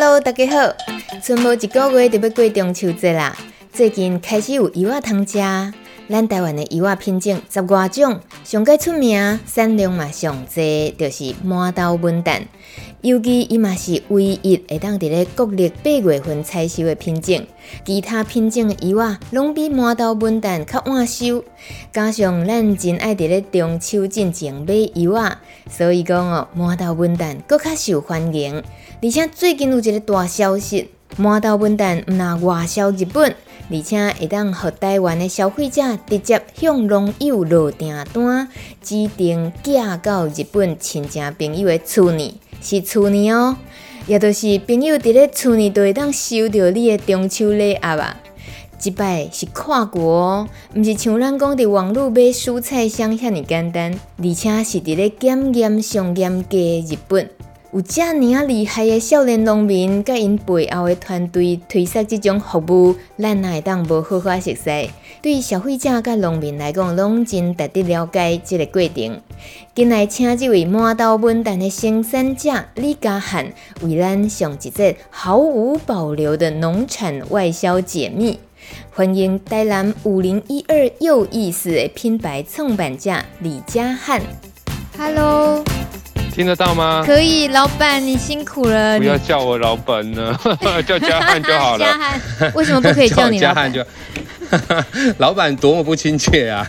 [0.00, 0.76] Hello，大家好！
[1.20, 3.36] 剩无一个月就要过中秋节啦。
[3.72, 5.40] 最近开始有柚仔通吃，
[6.08, 12.42] 咱台湾的柚仔品种十外种，上个出名、产量嘛上多，就是满豆文旦。
[13.00, 17.44] 尤其伊嘛是唯一会当伫咧国历八月份采收的品种，
[17.84, 21.42] 其他品种的柚仔拢比满豆文旦较晚收。
[21.92, 28.62] 加上咱真爱伫咧中秋进前买柚仔，所以讲哦，满豆文旦阁较受欢迎。
[29.00, 33.32] 而且最近有一个大消息，满豆文旦毋但外销日本，
[33.70, 38.48] 而且会当互台湾的消费者直接向农友落订单，
[38.82, 43.56] 指定寄到日本亲戚朋友的厝呢，是厝呢哦，
[44.08, 48.16] 也就是朋友伫咧厝呢，就会当收到你的中秋礼盒啊。
[48.80, 57.30] 即摆是跨国哦，毋是像咱讲伫网络买蔬菜箱遐尔简单，而且是伫咧检验上严格的日本。
[57.70, 64.90] 有遮尔啊厉害的少年农民，甲因背后的团队推出这种服务，咱哪会当无好好熟悉？
[65.20, 69.20] 对消费者甲农民来讲，拢真值得了解这个过程。
[69.74, 73.52] 今来请这位满豆文旦的生产者李嘉汉，
[73.82, 78.40] 为咱上一节毫无保留的农产外销解密。
[78.90, 84.22] 欢迎台南五零一二柚意思的品牌创办者李嘉汉。
[84.96, 85.62] Hello。
[86.38, 87.02] 听得到吗？
[87.04, 88.96] 可以，老板你辛苦了。
[88.96, 90.38] 不要叫我老板呢，
[90.86, 91.82] 叫嘉汉就好了。
[91.84, 93.72] 嘉汉，为什么不可以叫你老板？
[93.72, 93.84] 叫嘉
[94.62, 96.64] 汉就， 老板多么不亲切啊！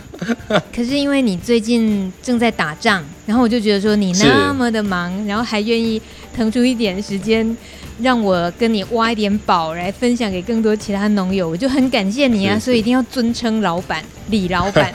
[0.74, 6.02] 可是因为你最近正在打仗，然后我就觉得说你那么的忙，然后还愿意
[6.36, 7.56] 腾出一点时间
[8.00, 12.58] 让我跟你挖一点宝来分享给更多其他农友，我就很感谢你啊！
[12.58, 14.90] 所以一定要尊称老板李老板。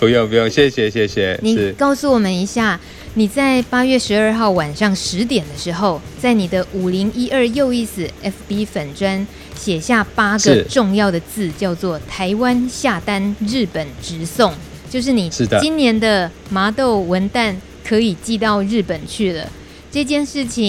[0.00, 1.38] 不用不用，谢谢谢谢。
[1.40, 2.80] 你告诉我们一下。
[3.16, 14.52] 你在八月十二号晚上十点的时候，在你的五零一二又一死 FB 粉砖写下八个重要的字，叫做“台湾下单，日本直送”，
[14.90, 15.30] 就是你
[15.60, 17.54] 今年的麻豆文旦
[17.84, 19.48] 可以寄到日本去了。
[19.94, 20.68] 这件事情，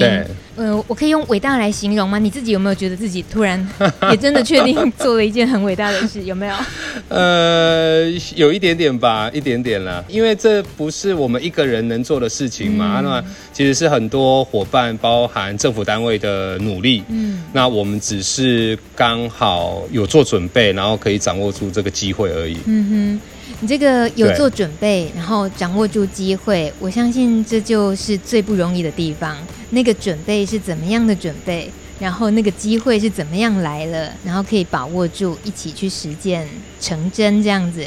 [0.55, 2.19] 呃，我可以用伟大来形容吗？
[2.19, 3.59] 你自己有没有觉得自己突然
[4.11, 6.21] 也真的确定做了一件很伟大的事？
[6.25, 6.55] 有没有？
[7.09, 10.03] 呃，有一点点吧，一点点啦。
[10.07, 13.01] 因为这不是我们一个人能做的事情嘛。
[13.01, 17.03] 嗯、那其实是很多伙伴，包含政府单位的努力。
[17.09, 22.57] 嗯，那我们只是刚好有做准备，然后可以掌握住这个机会而已。
[22.67, 23.34] 嗯哼。
[23.61, 29.37] 你这个有做准备，然后掌握住机会，我相信这就是最不容易的地方。
[29.69, 31.69] 那个准备是怎么样的准备？
[31.97, 34.11] 然后那个机会是怎么样来了？
[34.25, 36.45] 然后可以把握住，一起去实践
[36.81, 37.85] 成真这样子。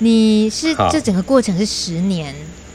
[0.00, 2.34] 你是这整个过程是十年，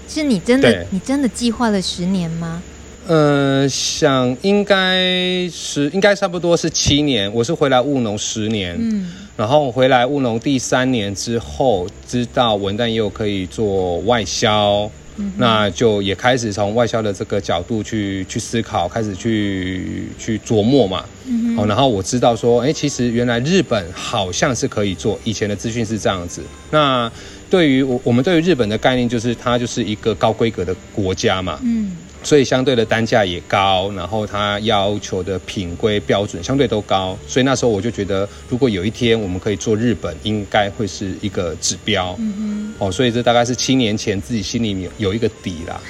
[0.09, 2.63] 是你真的你真的计划了十年吗？
[3.07, 7.31] 呃，想应该是应该差不多是七年。
[7.31, 8.75] 我是回来务农十年。
[8.79, 9.11] 嗯。
[9.41, 14.87] 然后回来务农第三年之后，知道文旦柚可以做外销，
[15.17, 21.03] 嗯、那就也开始从外销的这个角度去去思考，开始去去琢磨嘛。
[21.25, 26.43] 嗯、然后我知道说，哎，其实原来日本好像是可以做，以前的资讯是这样子。
[26.69, 27.11] 那
[27.49, 31.59] 对于我我们对于日本的概念，就是它就是一个高规格的国家嘛。
[31.63, 31.97] 嗯。
[32.23, 42.15] 所以相对的单价也高，然后它要求的品规标准相对都高，所以那时候我就觉得，如果有一天我们可以做日本，应该会是一个指标。
[42.19, 42.87] 嗯哼。
[42.87, 45.81] 哦，所以这大概是七年前自己心里面有一个底啦。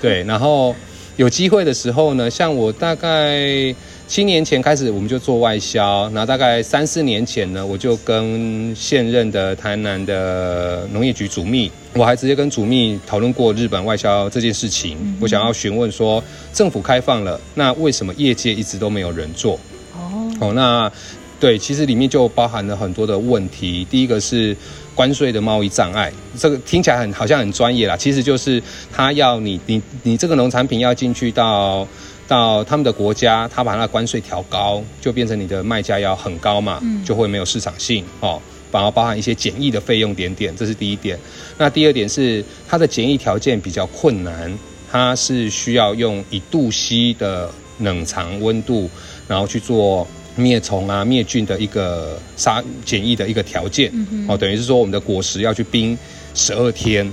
[0.00, 0.74] 对，然后
[1.16, 3.74] 有机会的时候呢，像我大概。
[4.10, 6.10] 七年前开始，我们就做外销。
[6.12, 14.96] 然后大概三四年前呢，我就跟现任的台南的农业局主秘，我还直接跟主秘讨论过日本外销这件事情。
[15.00, 16.20] 嗯、我想要询问说，
[16.52, 19.54] 政府开放了，那为什么业界一直都没有人做？
[19.94, 20.90] 哦，哦，那
[21.38, 23.86] 对，其实里面就包含了很多的问题。
[23.88, 24.56] 第一个是
[24.92, 28.60] 关税的贸易障碍，这个听起来很好像很专业啦，其实就是
[28.92, 31.86] 他要你你你这个农产品要进去到。
[32.30, 38.40] 到他们的国家，他把那个关税调高，就变成你的卖价要很高嘛，就会没有市场性哦。
[38.70, 41.18] 反而包含一些检疫的费用点点，这是第一点。
[41.58, 44.56] 那第二点是它的检疫条件比较困难
[44.88, 47.50] 它是需要用一度 C 的
[47.80, 48.88] 冷藏温度，
[49.26, 50.06] 然后去做
[50.36, 53.90] 灭虫啊、灭菌的一个杀检疫的一个条件。
[53.92, 55.98] 嗯、哦，等于是说我们的果实要去冰
[56.36, 57.12] 十二天。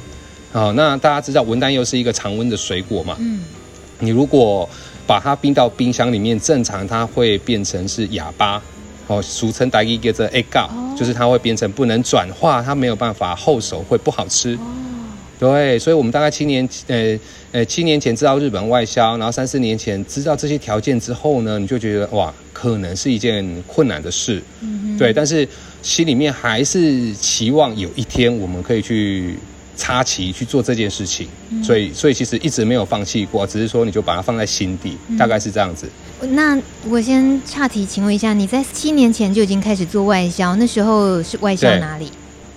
[0.52, 3.18] 好、哦，那大家知道文旦柚是一个常温的水果嘛？
[3.20, 3.42] 嗯，
[3.98, 4.70] 你如果
[5.08, 8.62] 把它冰到冰箱里面，正常它会变成是哑巴。
[9.08, 14.60] 哦，俗称大家叫做 egg 就是它会变成不能转化，它没有办法后手，会不好吃。
[15.40, 17.18] 对，所以我们大概七年，呃
[17.54, 24.42] 呃，七年前知道日本外销，然后三四年前知道这些条件之后呢，你就觉得哇，可能是一件困难的事。
[24.62, 25.48] 嗯，对，但是
[25.82, 29.38] 心里面还是期望有一天我们可以去
[29.78, 31.28] 插旗去做这件事情。
[31.64, 35.88] 所以，所以其实一直没有放弃过，只是说你就把它放在心底，大概是这样子。
[36.32, 36.60] 那
[36.90, 42.12] 我先岔题，请问一下，你在七年前就已经开始做外销，那时候是外销哪里？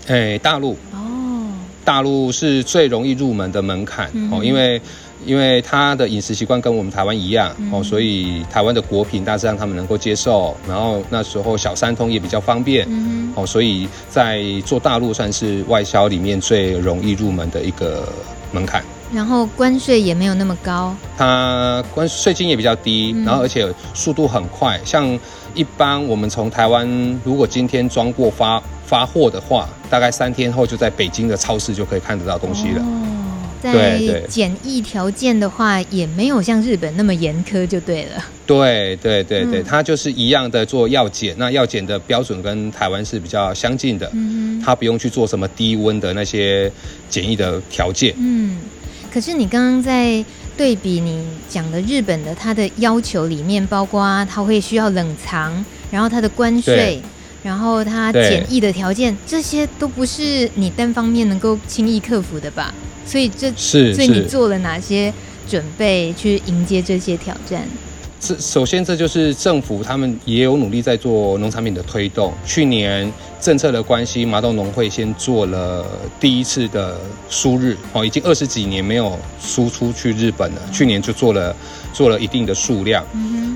[0.07, 0.73] 哎、欸，大陆。
[0.93, 1.53] 哦，
[1.85, 4.81] 大陆是最容易入门的门槛哦、嗯，因为
[5.27, 18.09] 因为他的饮食习惯跟我们台湾一样、嗯、哦，所以台湾的果品大致上他们能够接受，然后那时候小三通也比较方便、嗯、哦，所以在做大陆算是外销里面最容易入门的一个
[18.53, 18.83] 门槛。
[19.13, 24.81] 然后关税也没有那么高，它关税金也比较低，嗯，然后而且速度很快。
[24.85, 25.19] 像
[25.53, 26.89] 一般我们从台湾，
[27.25, 32.81] 如果今天装过发发货的话，大概三天后就在北京的超市就可以看得到东西了。
[32.83, 33.20] 哦，
[33.63, 38.25] 在检疫条件的话，也没有像日本那么严苛，就对了。
[38.47, 44.11] 对对对对，它就是一样的做药检，那药检的标准跟台湾是比较相近的。
[44.13, 46.71] 嗯，它不用去做什么低温的那些
[47.09, 48.15] 检疫的条件。
[48.19, 48.59] 嗯。
[49.13, 50.25] 可是你刚刚在
[50.57, 57.03] 对比你讲的日本的，它的要求里面包括它会需要冷藏，然后它的关税，
[57.43, 62.75] 然后它简易的条件，这些都不是你单方面能够轻易克服的吧？
[63.07, 65.13] 所以这是，所以你做了哪些
[65.49, 67.67] 准备去迎接这些挑战？
[68.21, 72.33] 这首先，这就是政府他们也有努力在做农产品的推动。
[72.45, 75.87] 去年政策的关系，麻豆农会先做了
[76.21, 77.01] 第一次的
[77.31, 80.61] 输日哦，已经二十几年没有输出去日本了。
[80.71, 81.57] 去年就做了
[81.95, 83.03] 做了一定的数量。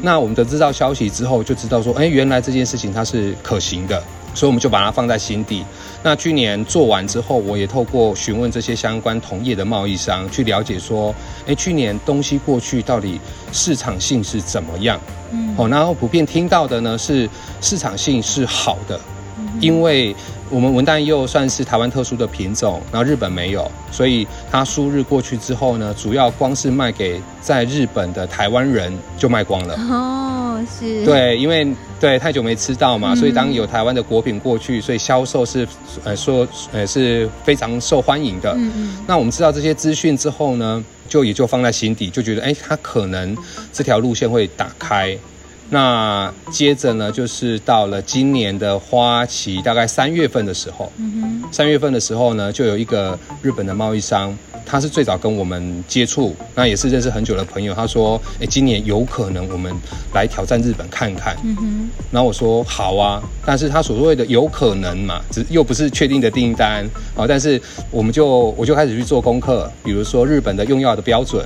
[0.03, 4.03] 那我们得知到消息之后，就知道说，哎，原来这件事情它是可行的。
[4.35, 5.65] 所以我们就把它放在心底。
[6.03, 11.15] 那去年做完之后，我也透过询问这些相关同业的贸易商，去了解说，
[11.47, 13.21] 诶，去年东西过去到底
[13.53, 15.01] 市场性是怎么样？
[15.31, 17.29] 嗯，哦，然后普遍听到的呢是
[17.61, 19.01] 市场性是好的，
[19.61, 20.15] 因为。
[20.51, 29.75] 我们文旦柚算是台湾特殊的品种，然后日本没有，所以它输日过去之后呢，主要光是卖给在日本的台湾人就卖光了。
[29.75, 31.05] 哦，是。
[31.05, 31.67] 对，因为
[32.01, 35.67] 对太久没吃到嘛，所以当有台湾的果品过去，所以销售是
[36.05, 38.53] 呃说呃是非常受欢迎的。
[38.53, 38.97] 嗯嗯。
[39.06, 43.37] 那我们知道这些资讯之后呢，就也就放在心底，就觉得哎，它可能
[43.73, 45.17] 这条路线会打开。
[45.71, 50.93] 那接着呢，就是到了今年的花期，大概三月份的时候，
[51.51, 57.75] 三月份的时候呢，就有一个日本的贸易商，他是最早跟我们接触，那也是认识很久的朋友。
[57.75, 59.75] 他说：“哎，今年有可能我们
[60.13, 67.27] 来挑战日本看看。”嗯然后我说：“好啊。”但是他所谓的有可能嘛，只又不是确定的订单啊。
[67.27, 71.44] 但是我们就我就开始去做功课，比如说日本的用药的标准，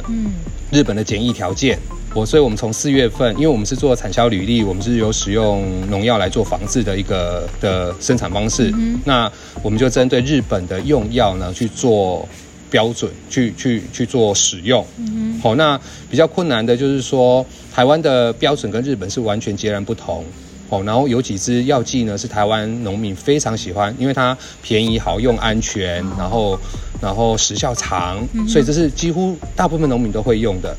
[0.71, 1.79] 日本的检疫条件。
[2.15, 8.73] 我所以，我们从四月份，因为我们是做产销履历，我们是有使用农药来做防治的一个的生产方式。
[8.77, 9.31] 嗯、那
[9.62, 12.27] 我们就针对日本的用药呢去做
[12.71, 14.85] 标准，去去去做使用。
[14.97, 15.79] 嗯，好，那
[16.11, 20.25] 比较困难的就是说，台湾的标准跟日本是完全截然不同。
[20.71, 26.59] 哦，然后有几支药剂呢是台湾农民非常喜欢，因为它便宜、好用、安全，然后
[27.00, 30.77] 然后时效长，所以这是几乎大部分农民都会用的。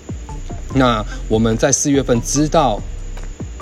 [0.76, 2.80] 那我们在四月份知道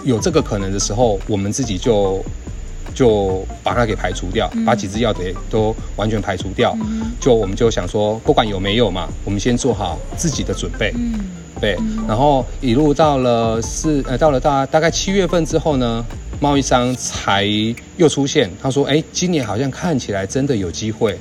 [0.03, 2.23] 有这个可能的时候，我们自己就
[2.93, 6.77] 就把它给排除掉，把几支药给都完全排除掉。
[7.19, 10.93] 就我们就想说，不管有没有嘛，我们先做好自己的准备。
[11.61, 11.77] 对。
[12.07, 16.05] 然后一路到了四呃，到了大大概七月份之后呢，
[16.41, 17.45] 贸易商才
[17.95, 21.17] 又出现，他说：“哎，今年好像看起来真的有机会。”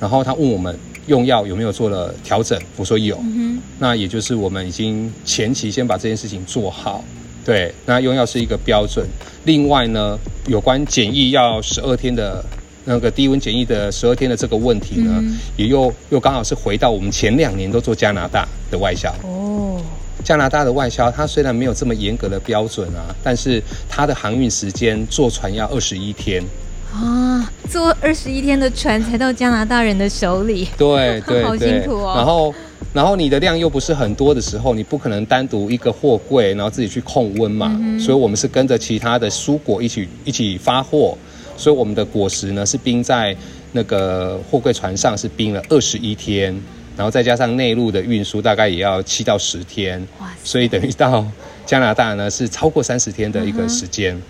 [0.00, 0.74] 然后他问我们。
[1.08, 2.56] 用药有没有做了调整？
[2.76, 7.02] 我说有，嗯，那也就是我们已经前期先把这件事情做好。
[7.44, 9.06] 对，那用药是一个标准。
[9.44, 12.44] 另外呢，有关检疫要十二天的
[12.84, 19.10] 那个低温检疫的十二天的这个问题呢，嗯、也又又刚好是回到我们前两年都做加拿大的外销。
[19.22, 19.80] 哦，
[20.22, 26.44] 加拿大的外销，它虽然没有这么严格的标准啊，但是它的航运时间坐船要二十一天。
[26.92, 32.14] 啊，坐二十一天的船才到加拿大人的手里，对对 对，好辛苦哦。
[32.16, 32.54] 然后，
[32.94, 37.76] 然后你的量又不是很多的时候，你不可能单独一个货柜，然后自己去控温嘛。
[37.78, 41.16] 嗯、所以我们是跟着其他的蔬果一起一起发货，
[41.56, 43.36] 所以我们的果实呢是冰在
[43.72, 46.58] 那个货柜船上，是冰了二十一天，
[46.96, 50.00] 然后再加上内陆的运输，大概也要七到十天。
[50.20, 50.32] 哇！
[50.42, 51.22] 所以等于到
[51.66, 54.14] 加拿大呢是超过三十天的一个时间。
[54.14, 54.22] 嗯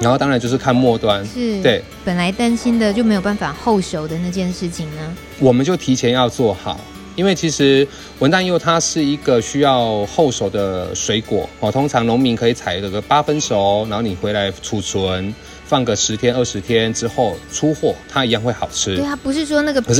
[0.00, 1.82] 然后当然就是看末端，是对。
[2.04, 6.80] 本来担心的就没有办法后手的那件事情呢，我们就提前要做好，
[7.14, 7.86] 因为其实
[8.18, 11.70] 文旦柚它是一个需要后熟的水果哦。
[11.70, 15.32] 通常农民可以采个八分熟，然后你回来储存，
[15.66, 18.96] 放个十天二十天之后出货，它一样会好吃。
[18.96, 19.92] 对啊，不是说那个皮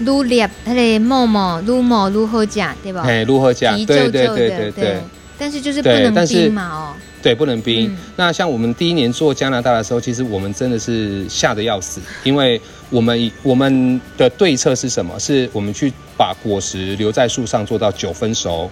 [0.00, 3.02] 撸裂，它的沫沫撸沫撸后甲，对吧？
[3.06, 5.00] 哎，撸好吃，对对对对对，对。
[5.38, 6.94] 但是就是不能冰嘛哦。
[7.22, 7.90] 对，不能冰。
[7.90, 12.60] 嗯、那像我们第一年做加拿大的时候，其实我们真的是吓得要死，因为
[12.90, 15.18] 我们我们的对策是什么？
[15.18, 18.70] 是我们去把果实留在树上做到九分熟，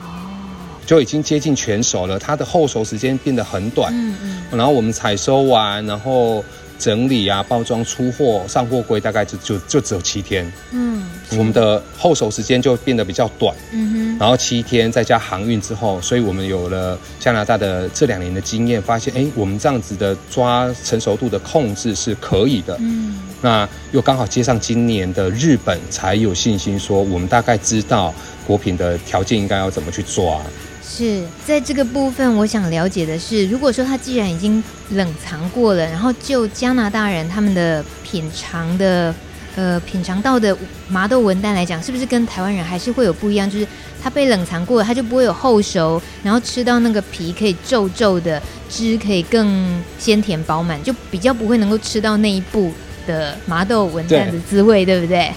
[0.84, 3.92] 就已经接近全熟了，它的后熟时间变得很短。
[3.94, 4.58] 嗯嗯。
[4.58, 6.44] 然后我们采收完，然后。
[6.82, 10.52] 整理啊，包装出货上货柜，大概就就就只有七天。
[10.72, 11.08] 嗯，
[11.38, 13.54] 我们的后手时间就变得比较短。
[13.70, 22.76] 嗯哼，然后七天再加航运之后，所以我们有了加拿大的这两年的经验，发现哎，我们这样子的抓成熟度的控制是可以的。
[22.80, 28.12] 嗯，那又刚好接上今年的日本，才有信心说我们大概知道
[28.44, 30.42] 果品的条件应该要怎么去抓。
[30.94, 39.14] 是在这个部分，我想了解的是，如果说它既然已经冷藏过了，然后就加拿大人他们的品尝的，
[39.56, 40.54] 呃，品尝到的
[40.88, 43.50] 麻豆文旦来讲，是不是跟台湾人还是会有不一样？
[43.50, 43.66] 就是
[44.02, 52.70] 它被冷藏过了，它就不会有后熟，然后吃到那个皮可以皱皱的，汁可以更鲜甜饱满，就比较不会能够吃到那一步
[53.06, 55.32] 的麻豆文旦的滋味，对，对不对？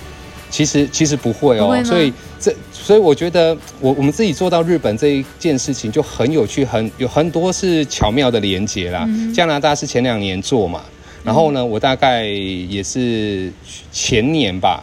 [0.55, 9.03] 其实其实不会哦，所以这所以我觉得我我们自己做到日本这一件事情就很有趣，很有很多是巧妙的连接啦。
[9.09, 10.81] 嗯、加拿大是前两年做嘛，
[11.25, 13.51] 然后呢，我大概也是
[13.91, 14.81] 前年吧，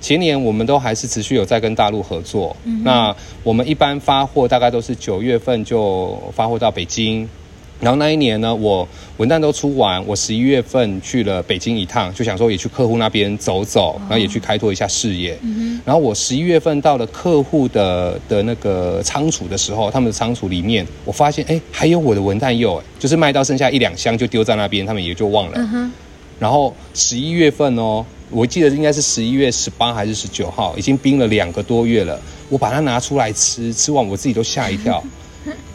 [0.00, 2.56] 前年我们都还是持续有在跟大陆合作。
[2.64, 7.28] 嗯、那我们一般发货大概都是九月份就发货到北京。
[7.80, 15.36] 然后那一年呢，我文旦都出完，我十一月份去了北京一趟，就想说也去客户那边走走，然后也去开拓一下视野。
[15.42, 25.52] 嗯、然后我十一月份到了客户的的那个仓储的时候，他们的仓储里面，我发现哎，还有我的文旦柚，哎，就是卖到剩下一两箱就丢在那边，他们也就忘了。
[25.56, 25.90] 嗯、
[26.38, 32.20] 然后十一月份哦，我记得应该是十一月十八还是十九号，已经冰了两个多月了，
[32.50, 35.02] 我把它拿出来吃，吃完我自己都吓一跳。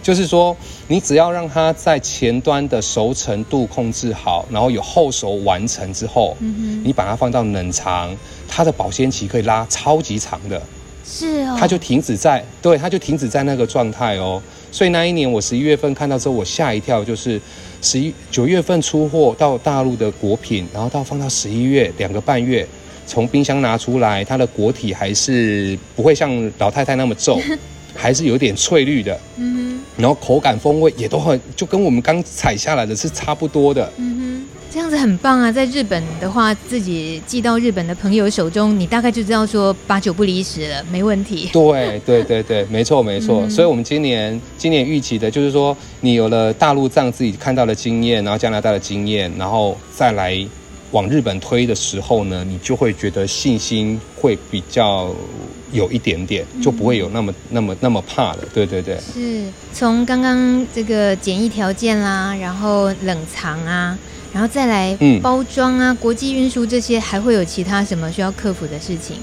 [0.05, 0.55] 就是说，
[0.87, 8.15] 你只要让它在前端的熟成度控制好，然后有后熟完成之后，嗯哼，你把它放到冷藏，
[8.47, 10.61] 它的保鲜期可以拉超级长的。
[11.03, 14.39] 是哦，它就停止在，对，它就停止在那个状态哦。
[14.71, 17.41] 所以那一年我十一月份看到之后，我吓一跳，就是
[17.81, 22.67] 十一九月份出货到大陆的果品，然后到放到十一月两个半月，
[23.07, 27.39] 从冰箱拿出来，它的果体还是不会像老太太那么皱。
[27.95, 35.49] 还是有点翠绿的，嗯哼，然后口感风味也都很，就跟我们刚采下来的是差不多的，嗯哼，这样子很棒啊！
[35.49, 41.49] 在日本的话，自己寄到日本的朋友手中，你大概就知道说八九不离十了，没问题。
[41.53, 43.43] 对对对对，没错没错。
[43.43, 50.37] 嗯、所以，我们今年今年预期的就是说，你有了大陆这样自己看到的经验，然后加拿大的经验，然后再来
[50.91, 55.15] 往日本推的时候呢，你就会觉得信心会比较。
[55.75, 58.97] 有一点点就不会有那么、嗯、那么那么怕了，对对对。
[59.13, 63.97] 是从刚刚这个检疫条件啦，然后冷藏啊，
[64.33, 69.17] 然后再来包装啊，嗯、国际运输这些，还会有其他什么需要克服的事情？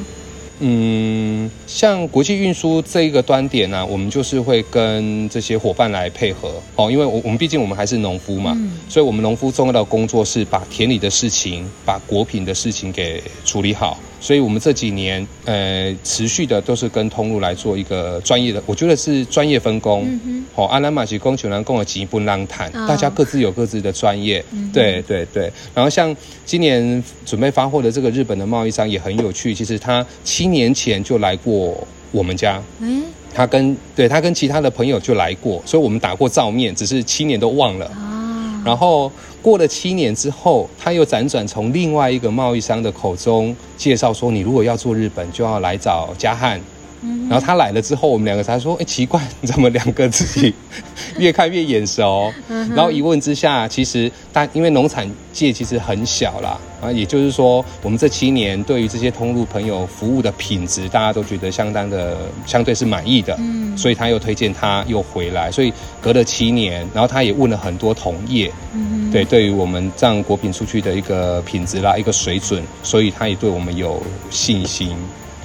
[0.65, 13.99] 嗯，像国际运输这一个端点呢、啊，我们就是会跟这些伙伴来配合哦，因为我我们毕竟我们还是农夫嘛，嗯、所以我们农夫重要的工作是把田里的事情、把果品的事情给处理好。
[14.23, 20.03] 所以，我们这几年，呃，持续的都是跟通路来做一个专业的，我觉得是专业分工。
[20.03, 24.43] 好、嗯哼，阿兰玛吉工、全兰贡的吉不浪谈，哦、大家各自有各自的专业。
[24.53, 25.53] 嗯、对对对。
[25.75, 31.77] 然后，像今年准备发货的这个日本的贸易商也很有趣，其实他七年前就来过
[32.13, 32.63] 我们家。
[32.79, 33.03] 嗯，
[33.35, 37.87] 他跟对他跟其他的朋友就来过，所以我们打过照面，只是七年都忘了。
[37.87, 38.22] 哦、
[38.65, 39.11] 然后。
[39.43, 46.61] 过了七年之后，他又辗转从另外一个贸易商的口中介绍说：“你如果要做日本，就要来找加汉。
[47.03, 50.55] 嗯、然后他来了之后，我们两个才说：“哎，奇怪，怎么两个自己
[51.19, 62.17] 越看越眼熟？”嗯、然后一问之下，其实大因为农产界其实很小啦，啊，也就是说，我们这七年对于这些通路朋友服务的品质，大家都觉得相当的
[62.47, 74.97] 相对是满意的，嗯，所以他又推荐他又回来，所以隔了七年，然后他也问了很多同业，嗯，对，对于我们这样果品出去的一个品质啦，一个水准，所以他也对我们有信心。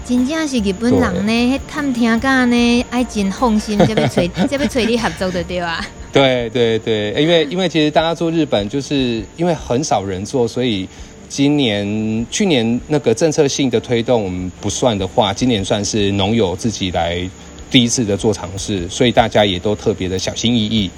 [0.07, 5.85] 真正是日本人呢，探听家呢，爱真放心，这边催，这边催你合作的对吧？
[6.13, 10.87] 对对对，因为因为其实大家做日本，就是因为很少人做，所以
[11.27, 17.29] 今年去年那个政策性的推动我们不算的话，今年算是农友自己来
[17.69, 20.89] 第一次的做尝试，所以大家也都特别的小心翼翼。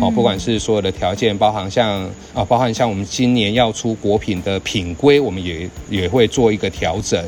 [0.00, 2.02] 哦，不管是所有的条件，包含像
[2.34, 7.18] 啊，包含像我们今年要出果品的品规，我们也也会做一个调整，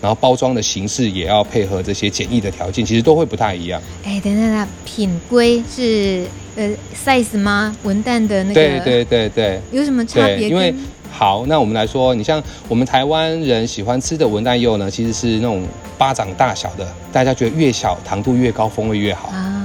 [0.00, 3.82] 然后包装的形式也要配合这些简易的条件，其实都会不太一样。
[4.04, 6.24] 哎，等等等，品规是
[6.56, 7.76] 呃 size 吗？
[7.82, 8.54] 文旦的那个？
[8.54, 9.60] 对对对对。
[9.72, 10.48] 有什么差别？
[10.48, 10.72] 因为
[11.10, 15.62] 好，那我们来说，你像我们台湾人喜欢吃的文旦柚呢，其实是那种
[15.98, 19.63] 巴掌大小的，大家觉得越小糖度越高，风味越好啊。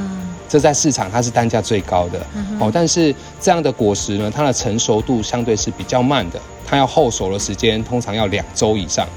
[0.50, 2.20] 这在市场它是单价最高的，
[2.60, 9.08] 哦，但是这样的果实呢，它的成熟度相对是比较慢的，它要后熟的时间通常要两周以上，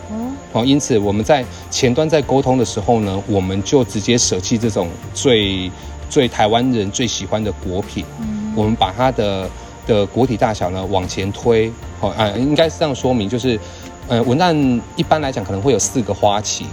[0.53, 5.73] 哦，因此我们在前端在沟通的时候呢，我们就直接舍弃这种最
[6.11, 8.05] 最台湾人最喜欢的果品，
[8.55, 9.49] 我们把它的
[9.87, 13.59] 的果体大小呢往前推，哦，啊，应该是这样说明，就是，
[14.07, 16.67] 呃，文旦一般来讲可能会有四个花期。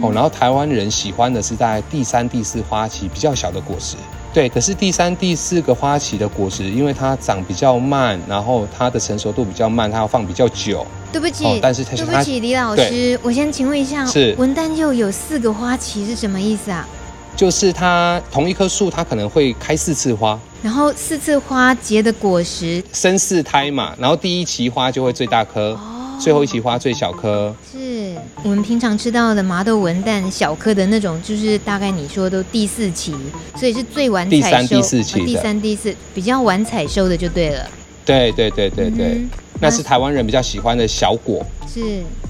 [0.00, 3.96] 哦，然后台湾人喜欢的是在第三、第四花期比较小的果实，
[4.32, 4.48] 对。
[4.48, 10.86] 可是第三、第四个花期的果实，因为它长比较慢，然后它的成熟度比较慢，它要放比较久。
[11.10, 16.86] 对不起，哦、但是它对不起，李老师，我先请问一下，是文旦柚有四个花期是什么意思啊？
[17.34, 25.72] 就是它同一棵树，它可能会开四次花，然后四次花结的果实生四胎嘛，然后第一期花就会最大颗。
[25.72, 25.91] 哦
[26.22, 33.12] 最后一期花最小颗，是我们平常吃到的麻豆文旦小颗的那种，就是大概你说都第四期，
[33.56, 34.40] 所以是最晚采收。
[34.40, 37.68] 第三、第四期、哦、第三、第四比较晚采收的就对了。
[38.04, 39.30] 对对对对对，嗯、
[39.60, 41.44] 那是台湾人比较喜欢的小果。
[41.66, 41.80] 是，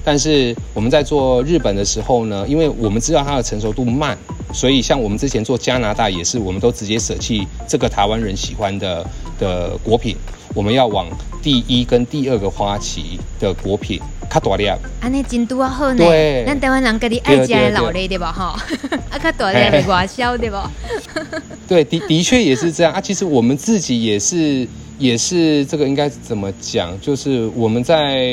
[0.03, 4.17] 但是我们在做日本的时候呢，因为我们知道它的成熟度慢，
[4.51, 9.05] 所以像我们之前做加拿大也是，我们都直接舍弃这个台湾人喜欢的
[9.37, 10.17] 的果品。
[10.53, 11.07] 我们要往
[11.41, 15.97] 第一跟第二个花期的果品较大粒，安尼进度啊好呢。
[15.97, 18.31] 对，咱台湾人家己爱食的老类对吧？
[18.31, 18.55] 哈，
[19.09, 20.71] 啊较大粒的外销对吧？
[21.67, 23.01] 对，的的确也是这样啊。
[23.01, 24.67] 其实我们自己也是，
[24.99, 26.99] 也是这个应该怎么讲？
[27.01, 28.29] 就是我们在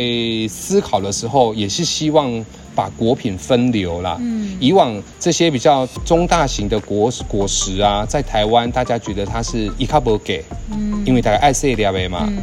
[0.48, 2.44] 思考的时候，也是希望。
[2.80, 4.16] 把果品分流啦。
[4.20, 12.38] 嗯，以往这些比较中大型的果果实啊，在台湾大家觉得它是一卡不给，嗯，因为大概爱色两倍嘛，嗯，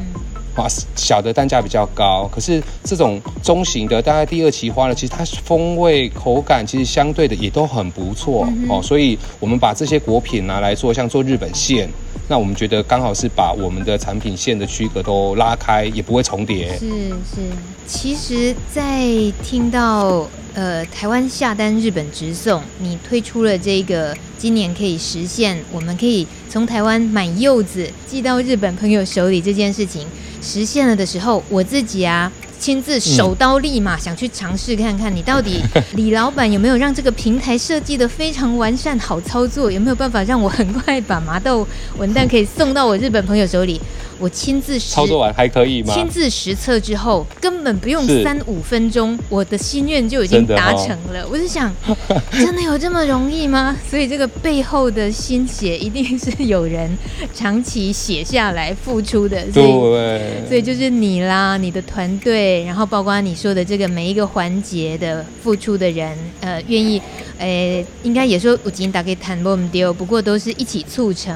[0.58, 2.30] 啊，小的单价比较高。
[2.34, 8.82] 可是这种中型的，大概第二期花了，其实它风味口感其实相对的也都很不错，嗯，哦。
[8.82, 11.88] 所以我们把这些果品拿来做，像做日本线。
[12.30, 16.78] 那我们觉得刚好是把我们的产品线的区隔都拉开，也不会重叠。
[16.78, 17.42] 是是，
[17.86, 19.08] 其实，在
[19.42, 30.08] 听到呃台湾下单日本直送，你推出了这个今年可以实现，我们可以从台湾买柚子寄到日本朋友手里这件事情
[30.42, 32.32] 实现了的时候，我自己啊。
[32.60, 35.62] 亲自手刀立马想去尝试看看，你到底
[35.94, 39.72] 李老板有没有让这个平台设计的非常完善、好操作？
[39.72, 41.66] 有没有办法让我很快把麻豆
[42.00, 43.80] 文旦可以送到我日本朋友手里？
[44.20, 45.94] 我亲自实操作完还可以吗？
[45.94, 51.24] 亲自实测之后，根本不用三五分钟，我的心愿就已经达成了。
[51.24, 51.74] 哦、我就想，
[52.32, 53.76] 真的有这么容易吗？
[53.90, 56.90] 所以这个背后的心血一定是有人
[57.34, 59.52] 长期写下来付出的。
[59.52, 67.02] 所以，对所以就是你啦，你的团队，然后包括你说的这个每一个环节的付出的人，呃，愿意，
[67.38, 71.36] 呃，应该也说我今天打给谈不丢，不过都是一起促成。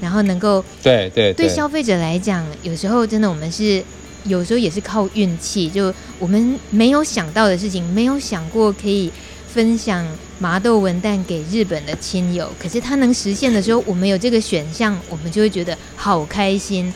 [0.00, 3.82] 然后能够对对对消费者来讲，有时候真的我们是
[4.24, 9.10] 有时候也是靠运气，就我们没有想到的事情，没有想过可以
[9.52, 10.06] 分享
[10.38, 16.92] 麻豆文旦给日本的亲友，可是它能实现的时候，我们有这个选项，我们就会觉得好开心。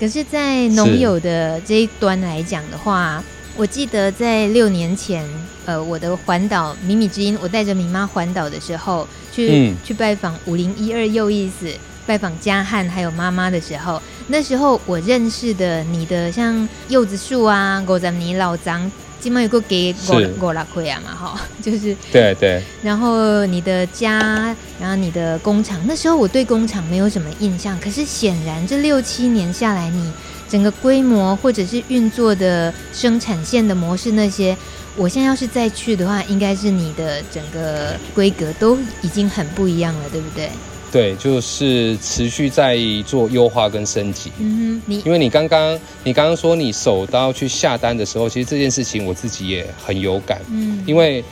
[0.00, 3.22] 可是，在农友的这一端来讲的话，
[3.56, 5.28] 我记得在六年前，
[5.66, 11.66] 呃，我的环岛米米之音，我带着米妈环岛的时候，去、嗯、去拜访五零一二又意思。
[12.08, 18.90] 拜访家汉还有妈妈的时候，那时候我认识的你的像柚子树啊、果仔泥老张
[19.20, 22.62] 基本有个给五五六块啊嘛，哈， 就是对对。
[22.82, 30.10] 然后你的家，然后你的工厂，那时候我对工厂没有什么印象，可是显然这六七年下来，你
[30.48, 34.56] 整个规模或者是运作的生产线的模式那些，
[34.96, 40.48] 我现在要是再去的话，应该是你的整个规格都已经很不一样了，对不对？
[40.90, 44.32] 对，就是持续在做优化跟升级。
[44.38, 50.40] 嗯哼，你因为你刚刚你刚刚说你手刀去下单的时候，其实这件事情我自己也很有感。
[50.50, 51.22] 嗯，因为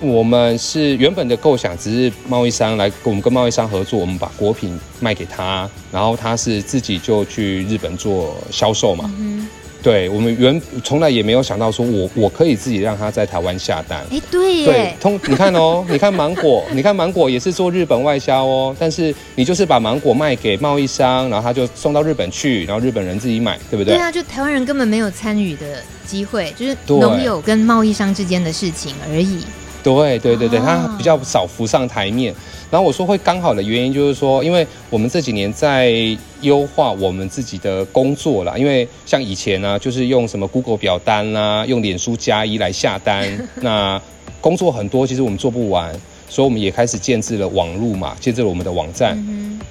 [0.00, 9.08] 我们是原本的构想，只是贸易商来，我们跟贸易商合作，我们把果品卖给他，然后他是自己就去日本做销售嘛。
[9.18, 9.48] 嗯
[9.84, 14.02] 对，我们原从来也没有想到说我，我我可以自己让他在台湾下单。
[14.10, 23.94] 哎，对耶，对，通你看哦， 你看芒果，你看芒果也是做日本外销哦，但是你就是把芒果卖给贸易商，然后他就送到日本去，然后日本人自己买，对不对？
[23.94, 29.44] 对啊，就台湾人根本没有参与的机会，就是农友跟贸易商之间的事情而已。
[29.82, 32.34] 对对对对，他比较少浮上台面。
[32.70, 35.92] 然后我说会刚好的原因就是说，因为我们这几年在
[36.40, 38.56] 优化我们自己的工作啦。
[38.58, 43.26] 因为像以前呢、啊，就是用什么 Google 表单啦、啊，用脸书加一来下单，
[43.62, 44.00] 那
[44.40, 45.92] 工作很多，其实我们做不完，
[46.28, 49.16] 所以我们也开始建置了网路嘛，建置了我们的网站。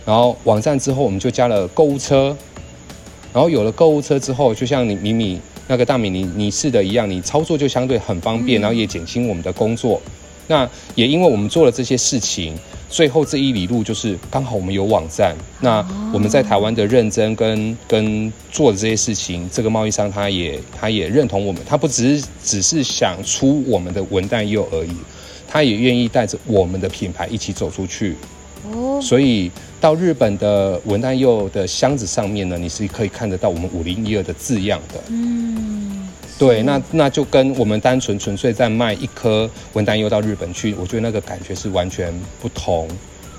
[0.06, 2.36] 然后网站之后，我们就加了购物车。
[3.34, 5.40] 然后有了购物车之后，就像你米米。
[5.66, 10.00] 那个大米，你你试的一样，你操作就相对很方便，然后也减轻我们的工作。
[10.46, 12.54] 那也因为我们做了这些事情，
[12.94, 15.36] 最后这一里路就是刚好我们有网站。
[15.62, 24.96] 那我们在台湾的认真跟跟做的这些事情，这个贸易商他也他也认同我们，他不只是只是想出我们的文旦柚而已，
[25.48, 28.16] 他也愿意带着我们的品牌一起走出去。
[28.72, 29.52] 哦，所以。
[29.84, 35.04] 到日本的文旦柚的箱子上面呢，你是可以看得到我们五零一二的字样的。
[35.10, 35.73] 嗯，
[36.46, 42.88] 对，那那就跟我们单纯纯粹在卖一颗文旦柚到日本去，我觉得那个感觉是完全不同。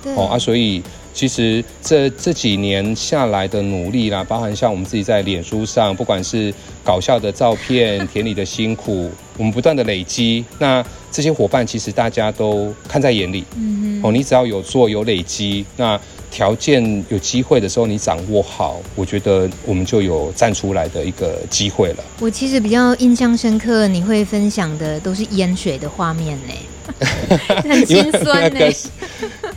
[0.03, 0.81] 对哦啊，所以
[1.13, 13.43] 其实这这几年下来的努力啦，包含像我们自己在脸书上，不管是搞笑的照片、 田里的辛苦，我们不断的累积，那这些伙伴其实大家都看在眼里。
[13.55, 15.99] 嗯哼，哦，你只要有做有累积，那。
[16.31, 22.03] 条件有机会的时候，你掌握好，我觉得我们就有站出来的一个机会了。
[22.19, 26.53] 我其实比较印象深刻，你会分享的都是淹水的画面呢，
[27.63, 28.59] 很心酸呢。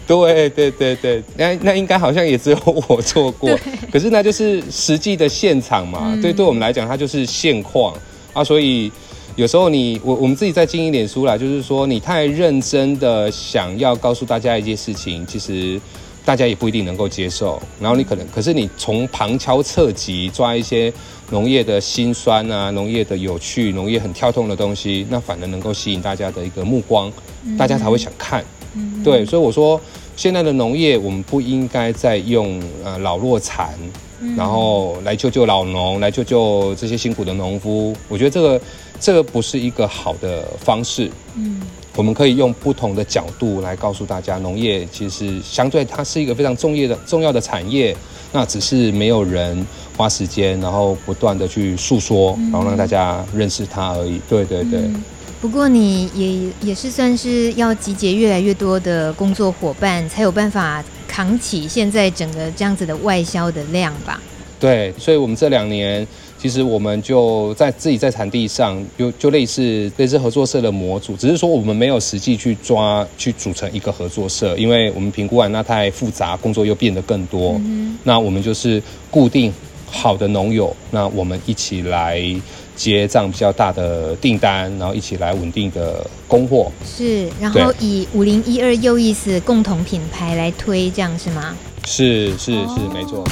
[0.06, 3.58] 对对对对，那那应该好像也只有我做过，
[3.92, 6.12] 可是那就是实际的现场嘛。
[6.14, 7.92] 嗯、对，对我们来讲，它就是现况
[8.32, 8.42] 啊。
[8.42, 8.90] 所以
[9.36, 15.80] 有时候你我我们自己在经营脸书啦，就是说你太认真的想要告诉大家一件事情，其实。
[16.28, 20.92] 大家也不一定能够接受，然后你可能，可是你从旁敲侧击抓一些
[21.30, 27.10] 农业的辛酸啊，农业的有趣，农业很跳动的东西，那反而能够吸引大家的一个目光，
[27.56, 28.44] 大家才会想看。
[28.74, 29.80] 嗯、对，所以我说，
[30.16, 33.70] 现在的农业我们不应该再用呃老弱残，
[34.36, 37.96] 然后来救救老农，来救救这些辛苦的农夫。
[38.06, 38.60] 我觉得这个
[39.00, 41.10] 这个不是一个好的方式。
[41.36, 41.62] 嗯。
[41.98, 47.92] 我们可以用不同的角度来告诉大家，农业其实相对它是一个非常重要的重要的产业，
[48.30, 54.20] 那只是没有人花时间，然后不断的去诉说，然后让大家认识它而已。
[54.28, 54.78] 对对对。
[54.78, 55.02] 嗯，
[55.40, 64.20] 不过你也也是算是要集结越来越多的工作伙伴，才有办法扛起现在整个这样子的外销的量吧？
[64.60, 66.06] 对，所以我们这两年。
[66.40, 77.54] 其实我们就在自己在产地上，就就类似类似合作社的模组，只是说我们没有实际去抓去组成一个合作社，因为我们评估完那太复杂，工作又变得更多。
[77.64, 79.52] 嗯、那我们就是固定
[79.90, 82.22] 好的农友，那我们一起来
[82.76, 86.70] 接这样比较大的订单，然后一起来稳定的供货。
[86.86, 91.56] 是，然后以五零一二又意思共同品牌来推，这样是吗？
[91.84, 93.26] 是是是，没错。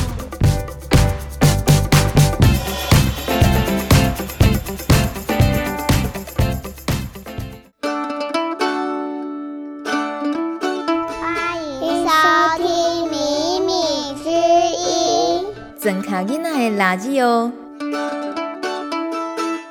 [15.86, 17.52] 囡仔的垃圾哦。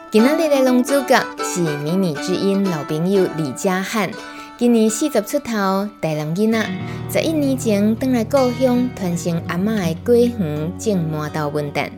[0.09, 4.09] 今仔日的龙主角是米米之音老朋友李佳汉，
[4.57, 6.65] 今年四十出头，台南囡仔，
[7.11, 11.89] 十一年前回来故乡，传承阿嬷的果园种满豆文旦。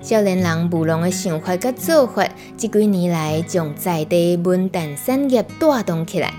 [0.00, 6.32] 少年人务农的想法甲做法，这几年来将在地文旦产业带动起来。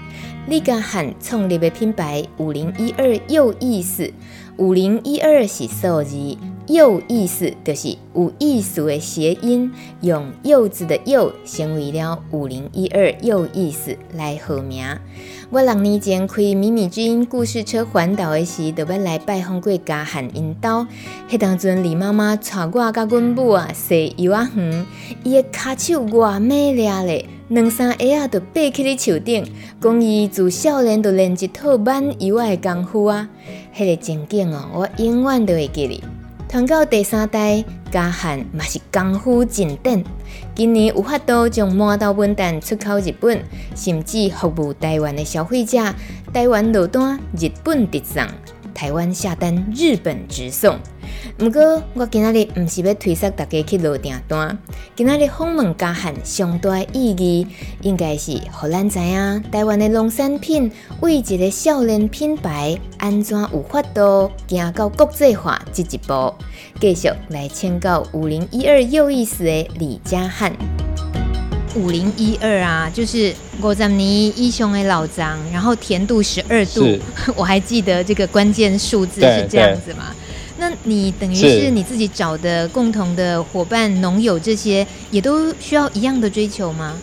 [0.48, 4.12] 李佳汉创立的品牌五零一二柚意思，
[4.56, 6.36] 五零一二是数字。
[6.68, 14.86] 柚意思就是有意思的谐音，用柚子的柚成为了五零一二柚意思来号名。
[15.50, 20.86] 我六年前开米米之音故事车环岛的时，就要来拜访过嘉汉因兜。
[21.30, 24.86] 迄当阵李妈妈带我甲阮母啊，踅柚仔园，
[25.24, 29.46] 伊的骹手偌美丽咧，两三下就爬起咧树顶，
[29.80, 33.30] 讲伊自少年就练一套挽柚仔的功夫啊。
[33.74, 36.04] 迄、那个情景哦，我永远都会记哩。
[36.58, 40.04] 传到第三代，家汉嘛是功夫尽展。
[40.56, 43.40] 今年有法度将满岛文旦出口日本，
[43.76, 45.78] 甚至服务台湾的消费者。
[46.34, 48.26] 台湾落单，日本直送；
[48.74, 50.80] 台湾下单，日本直送。
[51.38, 54.58] 不过，我今仔日唔是要推塞大家去落订单。
[54.96, 57.46] 今仔日访问嘉汉上大意义，
[57.84, 66.34] 应该是互咱知影台湾的农产品为一个少年品牌，安怎有法度行到国际化这一步。
[66.82, 70.52] 继续来请教五零一二有意思的李嘉汉。
[71.76, 76.84] 五零一二啊，就是五十年以上的老张，然后甜度十二度，
[77.38, 80.16] 我还记得这个关键数字是这样子嘛。
[80.60, 86.96] 那你等于是你自己找的共同的伙伴农友，这些也都需要一样的追求吗？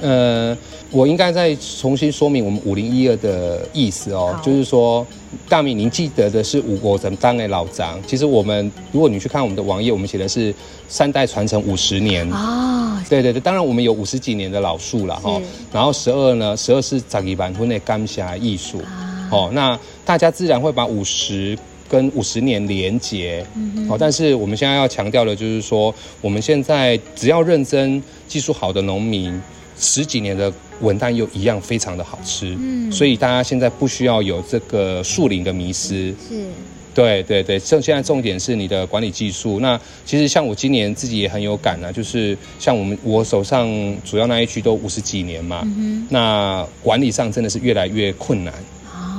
[0.00, 0.56] 呃，
[0.90, 5.06] 我应该再重新说明我们五零一二的意思哦，就是说，
[5.48, 7.98] 大米，您记得的是五国人当的老张。
[8.06, 10.54] 其实我们，如果你去看我们的网页，我们写的是
[10.88, 13.00] 三代传承五十年哦。
[13.08, 15.40] 对对对，当然我们有五十几年的老树了哈。
[15.72, 18.82] 然后十二呢，十二是十二万分的甘霞艺术。
[19.30, 21.58] 哦，那大家自然会把五十。
[21.88, 23.44] 跟五十年连结，
[23.88, 29.40] 好，但是我们现在要强调的，就是说，我们现在只要认真、技术好的农民，
[29.78, 32.56] 十几年的文旦又一样非常的好吃。
[32.58, 36.14] 嗯，所以大家现在不需要有这个树林的迷失。
[36.28, 36.46] 是，
[36.94, 39.60] 对对对，现现在重点是你的管理技术。
[39.60, 43.68] 那其实像我今年自己也很有感啊，就是像我们我手上
[44.04, 45.68] 主要那一区都五十几年嘛，
[46.08, 48.54] 那管理上真的是越来越困难。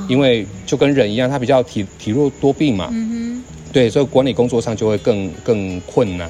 [0.07, 6.29] 因为就跟人一样，他比较体体弱多病嘛，嗯哼，对，所以管理工作上就会更更困难。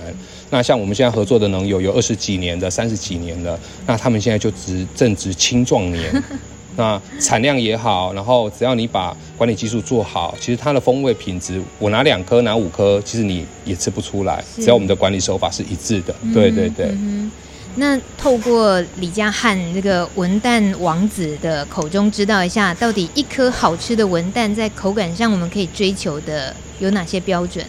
[0.50, 6.24] 那像我们现在合作的农友有二十几年的、三十几年的，那他们现在就值正值青壮年，
[6.78, 16.88] 那产量也好，然后只要你把管理技术做好，其实它的风味品质，我拿两颗拿五颗，其实你也吃不出来，只要我们的管理手法是一致的，对对对。
[16.92, 17.32] 嗯
[17.78, 27.66] 那透过李家汉这个文旦王子的口中知道一下，到底一颗好吃的文旦在口感上我们可以追求的有哪些标准？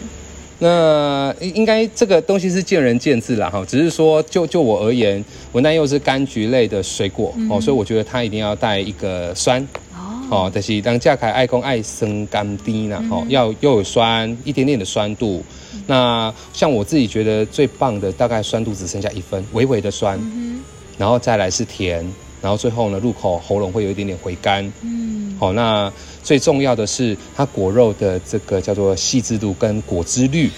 [0.59, 9.65] 那应该这个东西是见仁见智啦哈，只是说就就我而言，文旦柚是柑橘类的水果哦，嗯、所以我觉得它一定要带一个酸
[10.29, 15.43] 哦，但是当价凯爱公爱生甘低呢，哦，要又有酸一点点的酸度。
[15.85, 20.61] 那像我自己觉得最棒的，大概酸度只剩下一分，微微的酸，嗯、
[20.97, 22.05] 然后再来是甜，
[22.41, 24.69] 然后最后呢，入口喉咙会有一点点回甘。
[24.81, 25.91] 嗯，好，那
[26.23, 30.51] 最重要的是它果肉的这个叫做细致度跟果汁率。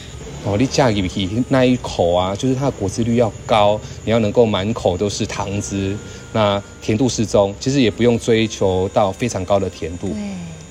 [0.45, 5.95] 哦，你嫁给皮那一口啊，就是它的果汁率要高，你要能够满口都是糖汁，
[6.31, 10.15] 那甜度适中，其实也不用追求到非常高的甜度。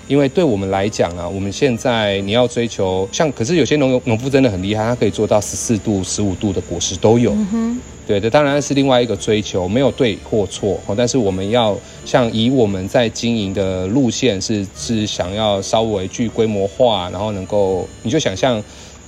[0.06, 7.32] 因为对我们来讲啊，我们现在你要追求像，可是有些农农夫真的很厉害，他可以做到十四度、十五度的果实都有。
[7.34, 10.80] 嗯哼，对的，当然是另外一个追求，没有对或错。
[10.96, 11.76] 但是我们要
[12.06, 18.64] 像以我们在经营的路线是是想要稍微具规模化，然后能够你就想象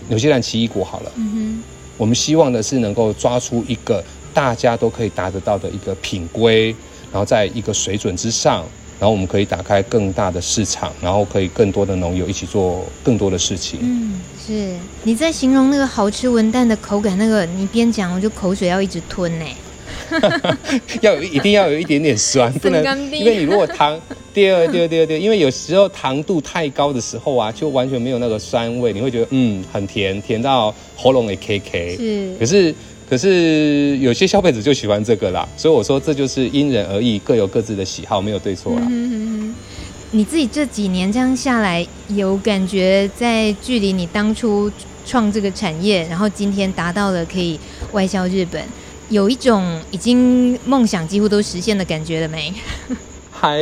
[0.08, 1.12] 纽西兰奇异果好了。
[1.16, 1.62] 嗯哼，
[1.96, 6.74] 我们希望的是能够抓出一个大家都可以达得到的一个品规，
[7.12, 8.64] 然后在一个水准之上。
[8.98, 13.80] 然后我们可以打开更大的市场，然后可以更多的农友一起做更多的事情。
[13.80, 19.44] 嗯，是你在形容那个好吃文旦的口感，那个你边讲我就口水要一直吞呢。
[21.02, 24.00] 要有一定要有一点点酸，不能因为你如果糖，
[24.32, 31.96] 第二第二第二第二，因为有时候糖度太高的时候啊，就完全没有那个酸味，你会觉得嗯很甜，甜到喉咙也 K K。
[31.96, 32.74] 是，可是。
[33.10, 38.82] 可是有些消费者就喜欢这个啦，所以我说这就是因人而异，各有各自的喜好，没有对错啦。
[38.88, 39.54] 嗯哼哼。
[40.12, 44.70] 你自己这几年这样下来，有感觉在距离你当初
[45.04, 47.58] 创这个产业，然后今天达到了可以
[47.90, 48.62] 外销日本，
[49.10, 52.54] 有一种已经梦想几乎都实现的感觉了没？
[53.30, 53.60] 还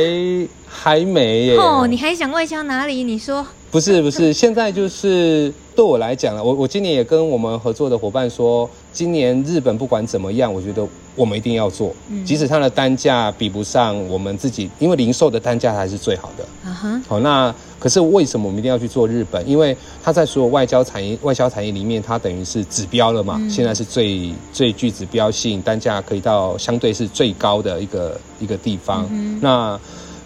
[0.67, 1.57] 还没耶。
[1.57, 3.03] 哦，你还想外销哪里？
[3.03, 3.45] 你说。
[3.71, 11.93] 不是不是，现在就是对我来讲了，我我今年也跟我们合作的伙伴说，今年日本不管怎么样，我觉得我们一定要做，
[12.25, 16.43] 即使它的单价比不上我们自己，因为零售的单价还是最好的。
[16.67, 19.47] 啊哈，好，那可是为什么我们一定要去做日本？
[19.47, 29.07] 因为它在所有外交产业外销产业里面，它等于是指标了嘛，嗯、现在是最最具指标性，单价可以到相对是最高的一个一个地方。
[29.11, 29.79] 嗯、那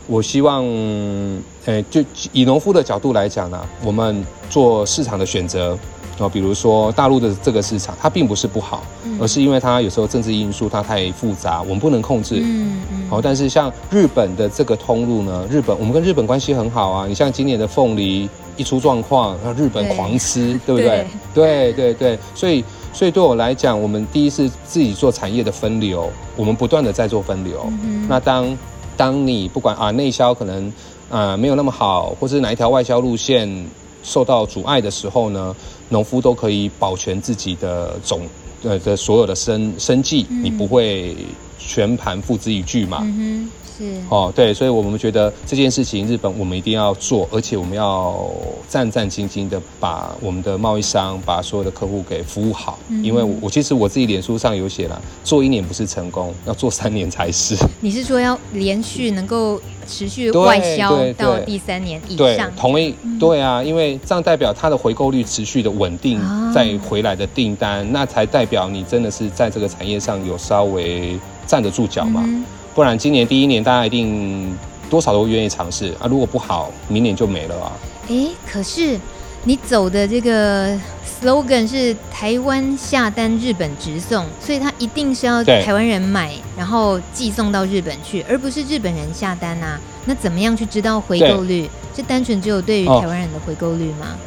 [0.07, 0.65] 我希望，
[1.65, 5.77] 呃，就以农夫的角度来讲呢，我们做市场的选择，
[6.19, 8.83] 啊，比如说大陆的这个市场，它并不是不好，
[9.19, 12.41] 而是因为它有时候政治因素它太复杂，我们不能控制。
[12.43, 13.09] 嗯嗯。
[13.09, 17.07] 好，但是像日本的这个通路呢，日本我们跟日本关系很好啊。
[17.07, 21.07] 你像今年的凤梨一出状况，那日本狂吃，对，对不对？
[21.33, 27.65] 对对对，所以所以对我来讲，我们第一是自己做产业的分流，我们不断的在做分流。
[27.83, 28.05] 嗯。
[28.09, 28.57] 那当
[28.97, 30.71] 当你不管啊内销可能
[31.09, 33.47] 啊没有那么好，或是哪一条外销路线
[34.03, 35.55] 受到阻碍的时候呢，
[35.89, 38.21] 农夫都可以保全自己的种
[38.63, 41.15] 呃的所有的生生计，嗯、你不会
[41.59, 42.99] 全盘付之一炬嘛。
[43.03, 43.49] 嗯
[43.83, 48.29] 是哦，对，所以我们觉得这件事情，日本我们一定要做，而且我们要
[48.69, 52.79] 战战兢兢的把我们的贸易商、把所有的客户给服务好。
[52.87, 57.55] 嗯、因为我，我其实我自己脸书上有写了，做一年不是成功，要做三年才是。
[57.81, 62.17] 你是说要连续能够持续外销到第三年以上？
[62.17, 62.95] 对，同意。
[63.19, 66.19] 对啊，因为这样代表它的回购率持续的稳定，
[66.53, 71.17] 再回来的订单，那才代表你真的是在这个产业上有稍微
[71.47, 72.21] 站得住脚嘛。
[72.25, 74.57] 嗯不然今年第一年大家一定
[74.89, 77.71] 多少都愿意尝试啊，如果不好，明年就没了啊。
[78.09, 78.99] 哎，可是
[79.43, 80.75] 你走的这个
[81.21, 89.79] slogan 是台湾下单，日本直送，所以它一定是要台湾人买，然后寄送到日本去，而不是日本人下单啊。
[90.05, 91.69] 那怎么样去知道回购率？
[91.95, 94.07] 这单纯只有对于台湾人的回购率吗？
[94.09, 94.17] 哦，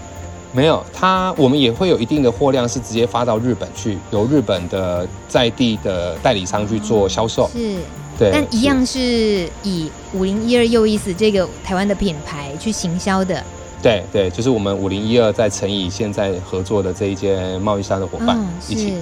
[0.53, 7.51] 没有，它我们也会有一定的货量是直接发到日本去，由日本的在地的代理商去做销售。
[7.53, 7.77] 是。
[8.19, 13.45] 对但一样是以五零一二又一死这个台湾的品牌去行销的。
[13.83, 18.37] 对对，就是我们五零一二在乘以现在合作的这一间贸易商的伙伴
[18.69, 18.89] 一起。
[18.89, 18.95] 是，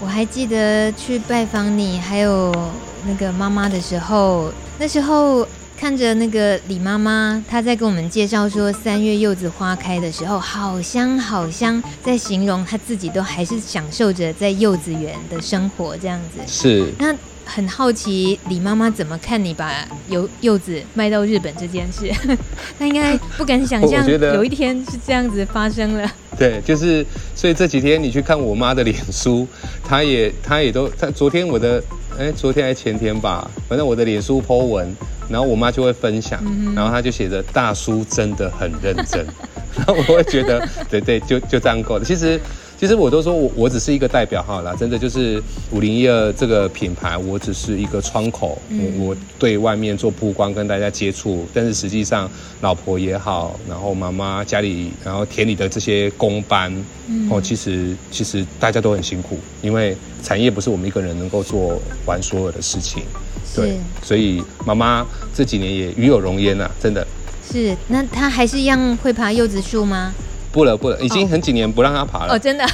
[0.00, 2.52] 我还记得去拜访你还有
[3.06, 5.46] 那个妈妈的时候，那时候
[5.78, 16.40] 看着那个李妈妈，她在跟我们介绍说三月柚子花开的时候好香好香，在形容她自己都还是享受着在柚子园的生活这样子。
[16.46, 16.92] 是。
[16.98, 17.14] 那。
[17.44, 22.10] 很好奇李妈妈怎么看你把柚柚子卖到日本这件事，
[22.78, 26.10] 她应该不敢想象有一天是这样子发生了。
[26.38, 27.04] 对，就是
[27.34, 29.46] 所以这几天你去看我妈的脸书，
[29.84, 31.82] 她也她也都她昨天我的
[32.18, 34.92] 哎昨天还前天吧，反正我的脸书 po 文，
[35.28, 39.24] 然后我妈就会分享，嗯、然后她就写着大叔真的很认真，
[39.76, 42.04] 然后我会觉得对对就就这样够了。
[42.04, 42.40] 其实。
[42.84, 56.70] 其实我都说我我只是一个代表哈啦，真的就是五零一二这个品牌，我只是一个窗口，嗯、我对外面做曝光跟大家接触，但是实际上老婆也好，然后妈妈家里，然后田里的这些工班，
[57.08, 63.04] 嗯、哦，其实其实大家都很辛苦，因为产业不是我们一个人能够做完所有的事情，
[63.56, 67.06] 对，所以妈妈这几年也与有荣焉呐，真的。
[67.50, 70.12] 是，那她还是一样会爬柚子树吗？
[70.54, 72.34] 不了不了，已经很几年不让他爬了。
[72.34, 72.64] 哦，真的。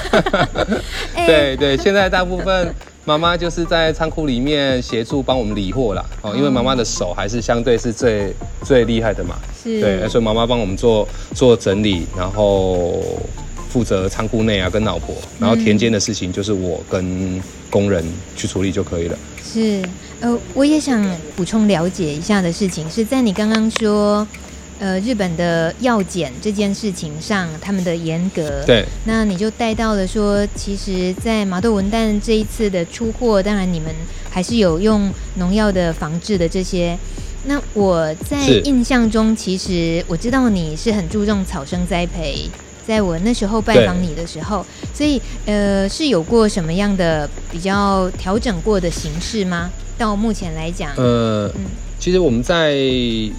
[1.26, 2.74] 对对，现在大部分
[3.06, 6.04] 妈妈就是在仓库里面协助帮我们理货啦。
[6.20, 9.36] 哦，因为妈妈的手还是相对是最最厉害的嘛。
[9.64, 9.80] 是。
[9.80, 13.02] 对，所以妈妈帮我们做做整理，然后
[13.70, 18.04] 负责仓库内啊跟老婆，然后田间的事情就是我跟工人
[18.36, 19.16] 去处理就可以了。
[19.42, 19.82] 是。
[20.20, 21.02] 呃，我也想
[21.34, 24.28] 补充了解一下的事情是在你刚刚说。
[24.80, 28.64] 呃，日本的药检这件事情上，他们的严格。
[28.64, 28.82] 对。
[29.04, 33.94] 那你就带到了说，其实，在麻豆文旦这一次的出货，当然你们
[34.30, 36.98] 还是有用农药的防治的这些。
[37.44, 42.48] 那我在印象中，其实我知道你是很注重草生栽培，
[42.86, 44.64] 在我那时候拜访你的时候，
[44.94, 49.70] 所以呃，是有过什么样的比较调整过的形式吗？
[49.98, 51.66] 到目前来讲，呃，嗯。
[52.00, 52.78] 其实我们在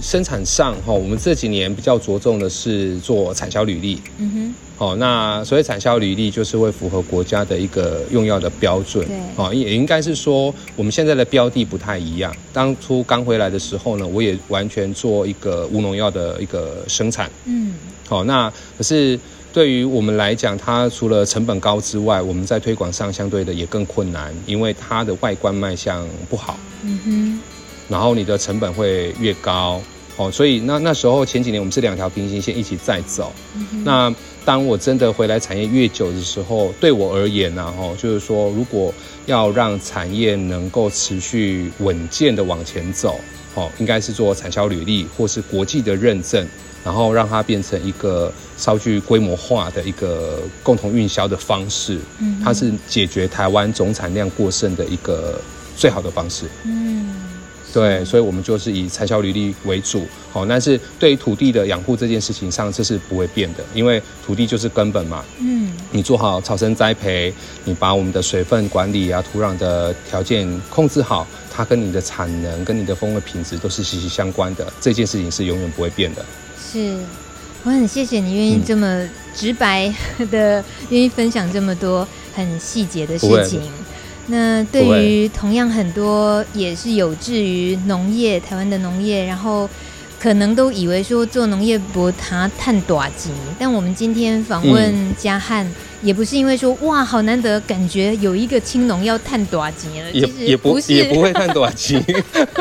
[0.03, 3.99] 生产上，哈，我们这几年比较着重的是做产销履历。
[4.19, 4.55] 嗯哼。
[4.77, 9.03] 哦，那所谓产销履历，就是会符合国家的一个用药的标准。
[9.07, 9.17] 对。
[9.35, 12.31] 哦，也应该是说，我们现在的标的不太一样。
[12.53, 17.29] 当初刚回来的时候呢，我也完全做一个无农药的一个生产。
[17.45, 17.73] 嗯。
[18.07, 19.19] 好，那可是
[19.51, 26.59] 对于我们来讲，它除了成本高之外，我们在推广上相对的也更困难，因为它的外观卖相不好。
[26.83, 27.39] 嗯哼。
[27.91, 29.81] 然后你的成本会越高，
[30.15, 33.33] 哦，所以那那时候前几年我们是两条平行线一起在走。
[33.83, 34.13] 那
[34.45, 38.93] 当我真的回来产业越久的时候，对我而言呢，哦，就是说如果
[39.25, 43.19] 要让产业能够持续稳健的往前走，
[43.55, 46.47] 哦，应该是做产销履历或是国际的认证。
[46.83, 55.39] 然后让它变成一个稍具规模化的一个共同运销的方式，嗯，它是解决台湾总产量过剩的一个
[55.77, 57.10] 最好的方式，嗯，
[57.73, 76.25] 对，所以我们就是以产销履历为主，好，但是对于土地的养护这件事情上，这是不会变的，因为土地就是根本嘛，嗯，你做好草生栽培，你把我们的水分管理啊、土壤的条件控制好，它跟你的产能、跟你的风味品质都是息息相关的，这件事情是永远不会变的。
[76.71, 76.97] 是，
[77.63, 79.93] 我很谢谢你愿意这么直白
[80.29, 83.61] 的愿意分享这么多很细节的事情。
[84.27, 89.69] 那对于同样很多也是有志于农业，台湾的农业，然后。
[90.21, 101.99] 可能都以为说做农业不他探短期，但我们今天访问嘉汉，嗯、也不是因为说哇好难得，感觉有一个青农要探短期了，也也不也不会探短期。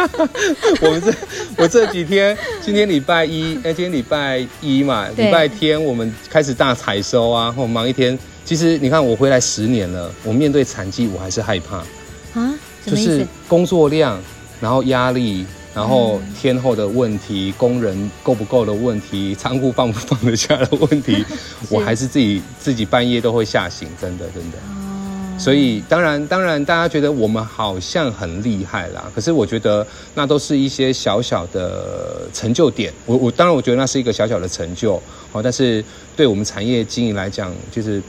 [0.80, 1.14] 我们这
[1.58, 8.18] 我这几天，今天礼拜一，哎，今天礼拜一嘛，礼拜天我们开始大采收啊，我忙一天。
[8.50, 11.76] 其实你看我回来十年了，我面对产季我还是害怕
[12.34, 12.52] 啊，
[12.84, 14.20] 就是工作量，
[14.60, 15.46] 然后压力。
[15.72, 21.24] 然后天候的问题，工人够不够的问题，仓库放不放得下的问题，
[21.70, 24.58] 我还是自己自己半夜都会吓醒，真的真的。
[25.38, 29.86] 所以当然当然，大家觉得我们好像很厉害啦，可是我觉得
[30.16, 32.92] 那都是一些小小的成就点。
[33.06, 35.82] 我我当然我觉得那是一个小小的成就，好，但是
[36.16, 38.02] 对我们产业经营来讲，就是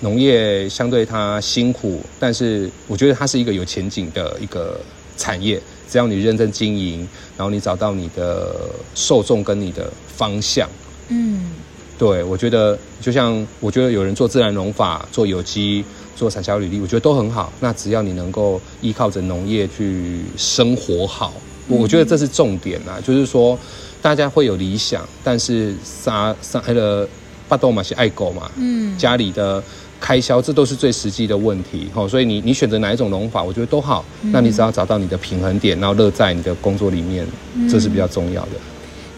[0.00, 4.80] 农业相对它辛苦，但是我觉得它是一个有前景的一个
[5.16, 5.60] 产业。
[5.90, 8.54] 只要你认真经营，然后你找到你的
[8.94, 10.68] 受众跟你的方向，
[11.08, 11.50] 嗯，
[11.98, 15.82] 对，我觉得就像我觉得有人做自然农法、做有机、
[16.14, 17.50] 做产销履历，我觉得都很好。
[17.58, 21.32] 那只要你能够依靠着农业去生活好，
[21.68, 23.00] 我觉得这是重点啊。
[23.02, 23.58] 就是说，
[24.02, 27.08] 大家会有理想，但是杀杀了
[27.48, 29.64] 巴豆嘛是爱狗嘛，嗯，家里的。
[30.00, 34.04] 开销，这都是最实际的问题，吼，所以你你选择哪一种农法，我觉得都好。
[34.22, 38.50] 嗯、那你只要找到你的平衡点，然后乐在你的工作里面，嗯、这是比较重要的。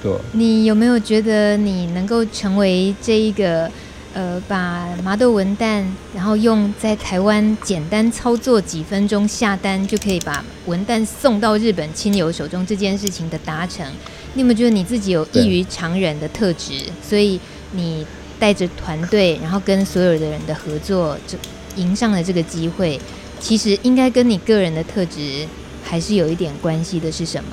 [0.02, 0.12] 对。
[0.32, 3.70] 你有没有觉得你能够成为这一个，
[4.14, 13.86] 呃，把麻豆文旦，然后用在台湾简单操作几分钟下单就可以把文旦送到日本亲友手中这件事情的达成？
[14.32, 16.72] 你有没有觉得你自己有异于常人的特质？
[17.06, 17.38] 所以
[17.72, 18.06] 你。
[18.40, 21.38] 带着团队，然后跟所有的人的合作，就
[21.76, 22.98] 赢上了这个机会。
[23.38, 25.46] 其实应该跟你个人的特质
[25.84, 27.50] 还是有一点关系的，是什么？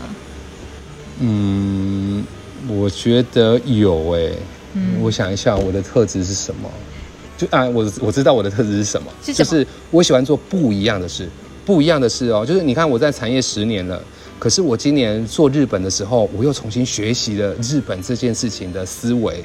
[1.20, 2.26] 嗯，
[2.68, 4.38] 我觉得有诶、欸。
[4.74, 6.70] 嗯，我想一下，我的特质是什么？
[7.38, 9.46] 就啊，我我知道我的特质是什么，是什么？
[9.46, 11.30] 就是我喜欢做不一样的事，
[11.66, 12.46] 不一样的事哦。
[12.46, 14.02] 就是你看，我在产业十年了，
[14.38, 19.44] 可是我今年做日本的时候，我又重新学习了日本这件事情的思维。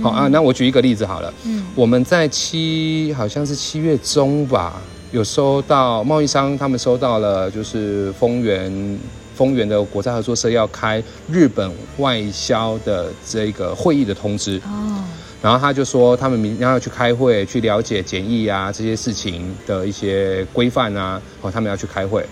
[0.00, 1.34] 好啊，那我举一个例子好了。
[1.44, 4.80] 嗯，我们在七好像是七月中吧，
[5.10, 8.98] 有收到贸易商他们收到了，就是丰原
[9.34, 14.56] 丰原的国家合作社要开日本外销的这个会议的通知。
[14.64, 15.04] 哦，
[15.42, 22.24] 然后他就说他们明天要去开会，去了解检疫啊这些事情的一些规范啊，哦，他们要去开会。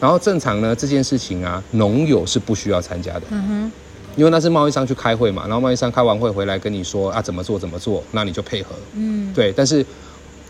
[0.00, 3.22] 然后正常呢，这件事情啊，农友是不需要参加的。
[3.30, 3.72] 嗯哼。
[4.18, 8.74] 因为那是贸易商去开会嘛，然后贸易商开完会回来跟你说啊怎么做怎么做，那你就配合。
[8.94, 9.52] 嗯，对。
[9.52, 9.86] 但是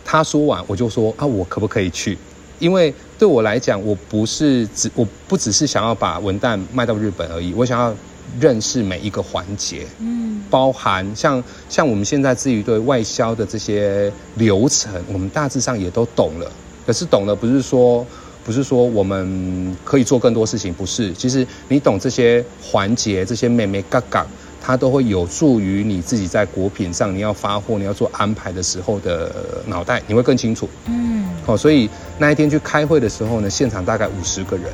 [0.03, 2.17] 他说完我就说啊我可不可以去？
[2.57, 7.95] 因为对我来讲，我不是只我不只是想要把文旦卖到日本而已，我想要
[8.39, 16.51] 认识每一个环节，嗯，包含像像我们现在至于对外销的这些流程，我们大致上也都懂了。
[16.87, 18.03] 可是懂了不是说。
[18.49, 21.13] 不是说我们可以做更多事情，不是。
[21.13, 24.25] 其实你懂这些环节，这些眉眉嘎嘎，
[24.59, 29.31] 它都会有助于你自己在果品上你要发货、你要做安排的时候的
[29.67, 30.67] 脑袋，你会更清楚。
[30.87, 31.29] 嗯。
[31.45, 31.87] 好，所以
[32.17, 34.65] 那一天去开会的时候呢，现场大概五十个人。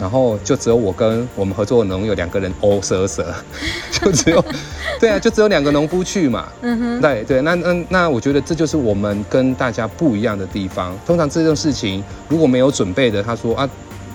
[0.00, 3.34] 然后就只有我跟我们合作的农友两个人哦蛇蛇，
[3.92, 4.44] 就只有，
[5.00, 6.48] 对啊，就只有两个农夫去嘛。
[6.62, 10.96] 嗯哼，对对，那那那我觉得这就是我们跟大家不一样的地方。
[11.06, 13.68] 通常这种事情如果没有准备的，他说啊，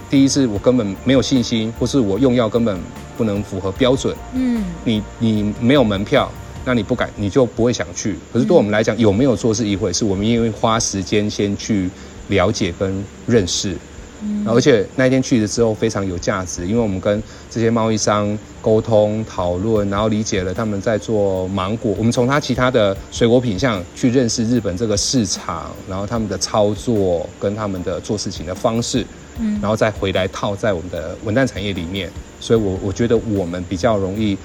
[0.09, 2.79] 第一是我根本没有信心，或是我用药根本
[3.17, 4.15] 不能符合标准。
[4.33, 6.31] 嗯，你你没有门票，
[6.65, 8.17] 那你不敢，你就不会想去。
[8.33, 11.89] 可是对我们来讲，有没有做是一回事，我们因为花时间先去
[12.27, 13.75] 了解跟认识。
[14.21, 29.05] 嗯，而且那一天去了之后非常有价值，因为我们跟这些贸易商沟通讨论，然后理解了他们在做芒果，我们从他其他的水果品相去认识日本这个市场，然后他们的操作跟他们的做事情的方式，
[29.39, 32.09] 嗯，然后再回来套在我们的文旦产业里面，
[32.39, 34.37] 所以我我觉得我们比较容易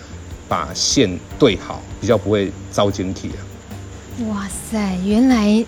[0.49, 3.41] 把线对好，比较不会遭警体啊。
[4.29, 5.65] 哇塞，原来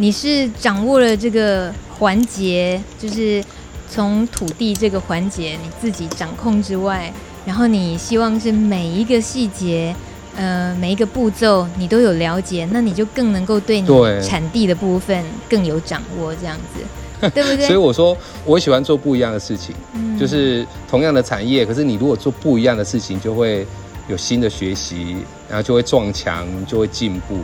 [0.00, 3.44] 你是掌握了这个环节，就是
[3.90, 7.12] 从土地这个环节你自己掌控之外，
[7.44, 9.92] 然后你希望是每一个细节，
[10.36, 13.88] 呃，每一个步骤你都有了解，那你就更能够对你
[14.22, 17.66] 产地的部分更有掌握，这样子，对不对？
[17.66, 23.66] 所以我说我喜欢做不一样的事情，嗯，就是同样的产业，可是你如果做不一样的事情，就会
[24.06, 25.16] 有新的学习，
[25.48, 27.40] 然后就会撞墙，就会进步。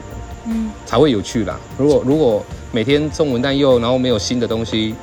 [0.46, 1.58] 嗯，才会有趣啦。
[1.78, 4.94] 如果如果每天种文旦柚，然后没有新的东西，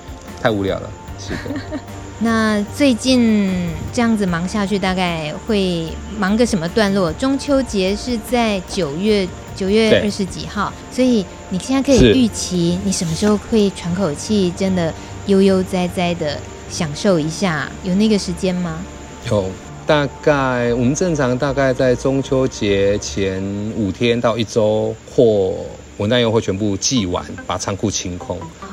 [0.41, 0.89] 太无聊了。
[1.19, 1.59] 是的。
[2.23, 3.51] 那最近
[3.91, 5.87] 这样子忙下去，大概会
[6.19, 7.11] 忙个什么段落？
[7.13, 14.93] 中秋节是在九月九月二十几号，所以你现在可以预期你什么时候会喘口气，真的
[15.25, 16.37] 悠悠哉哉的
[16.69, 17.67] 享受一下？
[17.83, 18.77] 有那个时间吗？
[19.27, 19.45] 有。
[19.91, 23.43] 大概我们正常大概在中秋节前
[23.75, 25.53] 五天到一周，货
[25.97, 28.37] 文旦柚会全部寄完，把仓库清空。
[28.61, 28.65] 哦，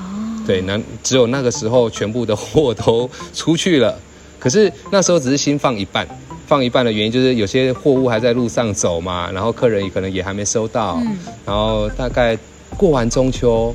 [0.47, 3.99] 对，那只有那个时候全部的货都出去了。
[4.39, 6.07] 可是那时候只是新放一半，
[6.47, 10.99] 放一半的原因就是有些货物还在路上走嘛，然后客人也可能也还没收到。
[11.01, 12.39] 嗯，然后大概
[12.77, 13.75] 过完中秋，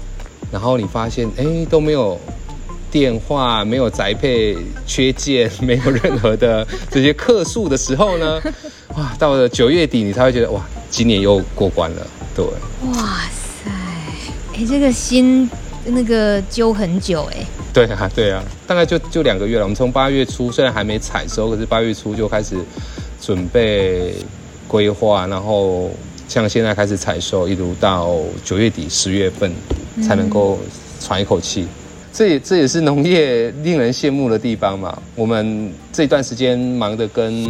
[0.49, 2.17] 然后你发现哎都没有。
[2.93, 8.39] 电话没有宅配，缺件，没有任何的 这些客诉的时候呢，
[8.95, 12.07] 哇，到了九月底，你才会觉得哇，今年又过关了。
[12.35, 13.71] 对，哇塞，
[14.53, 15.49] 哎，这个心
[15.85, 17.43] 那个揪很久哎。
[17.73, 19.63] 对啊，对啊，大概就就两个月了。
[19.63, 22.55] 我们从八月初虽然还没采收，可是八月初就开始
[23.19, 24.13] 准备
[24.67, 25.89] 规划，然后
[26.27, 28.15] 像现在开始采收，一直到
[28.45, 29.51] 九月底十月份
[30.07, 30.59] 才能够
[30.99, 31.65] 喘一口气。
[32.13, 34.95] 这也这也是农业令人羡慕的地方嘛。
[35.15, 37.43] 我们这段时间忙得跟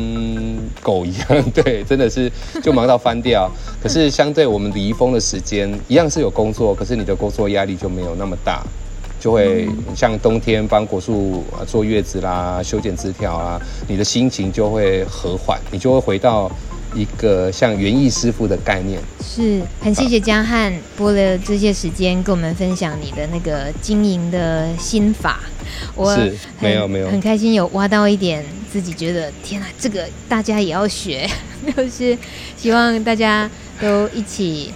[0.82, 2.32] 狗一样， 对，真的是
[2.64, 3.52] 就忙到翻掉。
[3.82, 8.64] 可是相对我们离峰的时间，一样是有工作，可是你的工作压力就没有那么大，
[9.20, 16.50] 就会像冬天帮果树坐月子啦、修剪枝条啊，你的心情就会和缓，你就会回到。
[16.96, 25.40] 一个像园艺师傅的概念，是很谢谢江汉拨了这些时间跟我们分享你的那个经营的心法。
[25.96, 27.10] 我是没有没有。
[27.10, 31.30] 很开心有挖到一点自己觉得天哪，这个大家也要学，
[31.76, 32.18] 就是
[32.58, 33.50] 希望大家
[33.82, 34.72] 都一起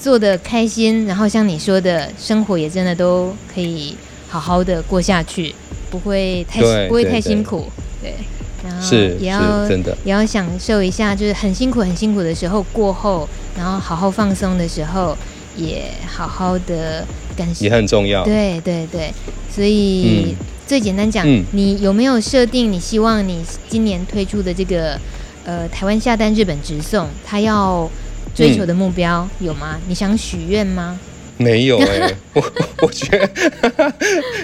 [0.00, 3.96] 做的开心，然后像你说的生活也真的都可以
[4.28, 5.54] 好好的过下去，
[5.90, 7.70] 不会太不会太辛苦，
[8.02, 8.14] 对。
[8.62, 15.16] 对然后也要真的也要享受一下，就是很辛苦很辛苦的时候过后，然后好好放松的时候，
[15.56, 17.04] 也好好的
[17.36, 18.24] 感受，也很重要。
[18.24, 19.12] 对对对，
[19.50, 24.98] 所以、嗯、最简单讲、嗯，你有没有设定你希望你今年推出的这个
[25.44, 27.90] 呃台湾下单日本直送，他要
[28.34, 29.78] 追求的目标、嗯、有吗？
[29.88, 30.98] 你想许愿吗？
[31.42, 33.92] 没有 哎、欸，我我觉得，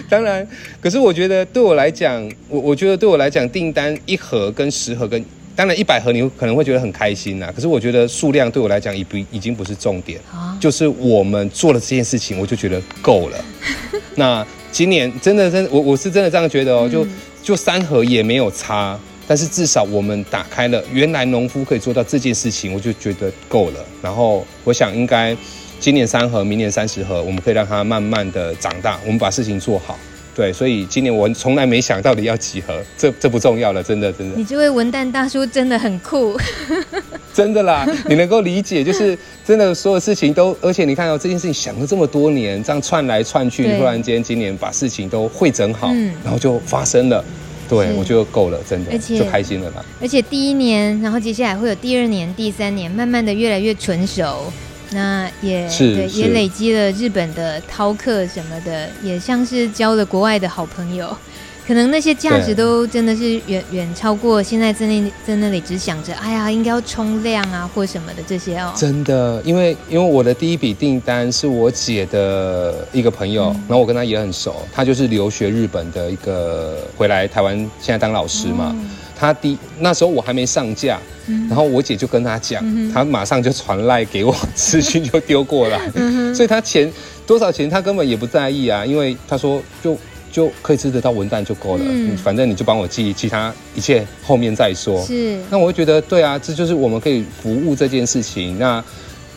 [0.09, 0.47] 当然，
[0.81, 5.25] 可是我觉得对我来讲，我我觉得对我来讲，订单一盒跟十盒跟
[5.55, 7.53] 当然一百盒，你可能会觉得很开心呐。
[7.55, 10.21] 可是我觉得数量对我来讲已不已经不是重点，
[10.61, 13.45] 就是我们做了这件事情，我就觉得够了。
[14.17, 17.07] 那今年真的真的，我我是真的这样觉得哦，就
[17.43, 23.85] 就三盒也没有差，但是至少我们打开了，原来农夫可以做到这件事情，我就觉得够了。
[24.03, 25.37] 然后我想应该。
[25.81, 28.99] 今年三盒，明年三十盒，我们可以让它慢慢的长大。
[29.05, 29.97] 我们把事情做好，
[30.35, 34.37] 对，所以今年我从来没想到底要几盒，这这不重要了，真的真的。
[34.37, 36.37] 你这位文旦大叔真的很酷，
[37.33, 39.17] 真的啦，你能够理解，就是
[39.47, 47.25] 真的所有事情都，而且你看到、哦、这件事情想了这么多年，这样串来串去，突然间今年把事情都会整好、嗯，然后就发生了，
[47.69, 49.85] 对我觉得够了，真的，而且就开心了啦。
[50.01, 54.53] 而且第一年，然后接下来会有第二年、第三年，慢慢的越来越纯熟。
[54.91, 61.15] 那也是对，也累积了日本的饕客什么的，也像是交了国外的好朋友，
[61.67, 68.73] 可能那些价值都真的是远远超过现在在那在那里只想着，哎呀，应该要冲量啊或什么的这些哦。
[68.75, 78.75] 真的，因为因为我的第一笔订单是我姐的一个朋友，嗯、然后我跟她也很熟，她就是留学日本的一个回来台湾，现在当老师嘛。
[78.75, 81.01] 嗯他第那时候我还没上架，
[81.49, 85.91] 然后我姐就跟他讲，他马上就传赖给我，资讯就丢过来，
[86.33, 86.91] 所以他钱
[87.27, 89.99] 多少钱他根本也不在意啊，因为他说就
[90.31, 95.05] 就可以吃得到文旦就够了，嗯、反正你就帮我寄，其他一切后面再说。
[95.05, 98.57] 是，那我会觉得对啊，这就是我们可以服务这件事情。
[98.59, 98.83] 那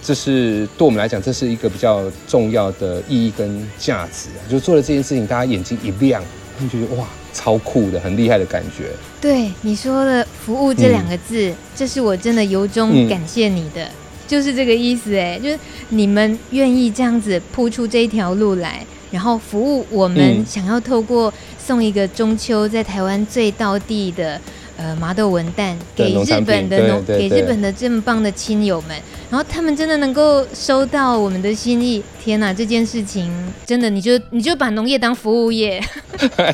[0.04, 4.42] 这是对我们来讲，这是一个比较重要的意义跟价值啊。
[4.50, 6.24] 就做了这件事情，大家眼睛一亮，
[6.58, 8.92] 他们觉得哇，超酷的，很厉害的感觉。
[9.20, 13.92] 对你说的“服务”这两个字，嗯、这是我真的由衷感谢你的，嗯、
[14.28, 15.60] 就是这个意思哎，就是
[15.90, 18.86] 你们愿意这样子铺出这一条路来。
[19.12, 24.40] 然后服务我们想要透过送一个中秋在台湾最道地的
[24.82, 28.98] 呃麻豆文旦给日本的农给日本的这么棒的亲友们，
[29.30, 32.52] 然后他们真的能够收到我们的心意，天哪！
[32.52, 33.32] 这件事情
[33.64, 35.80] 真的，你就你就把农业当服务业，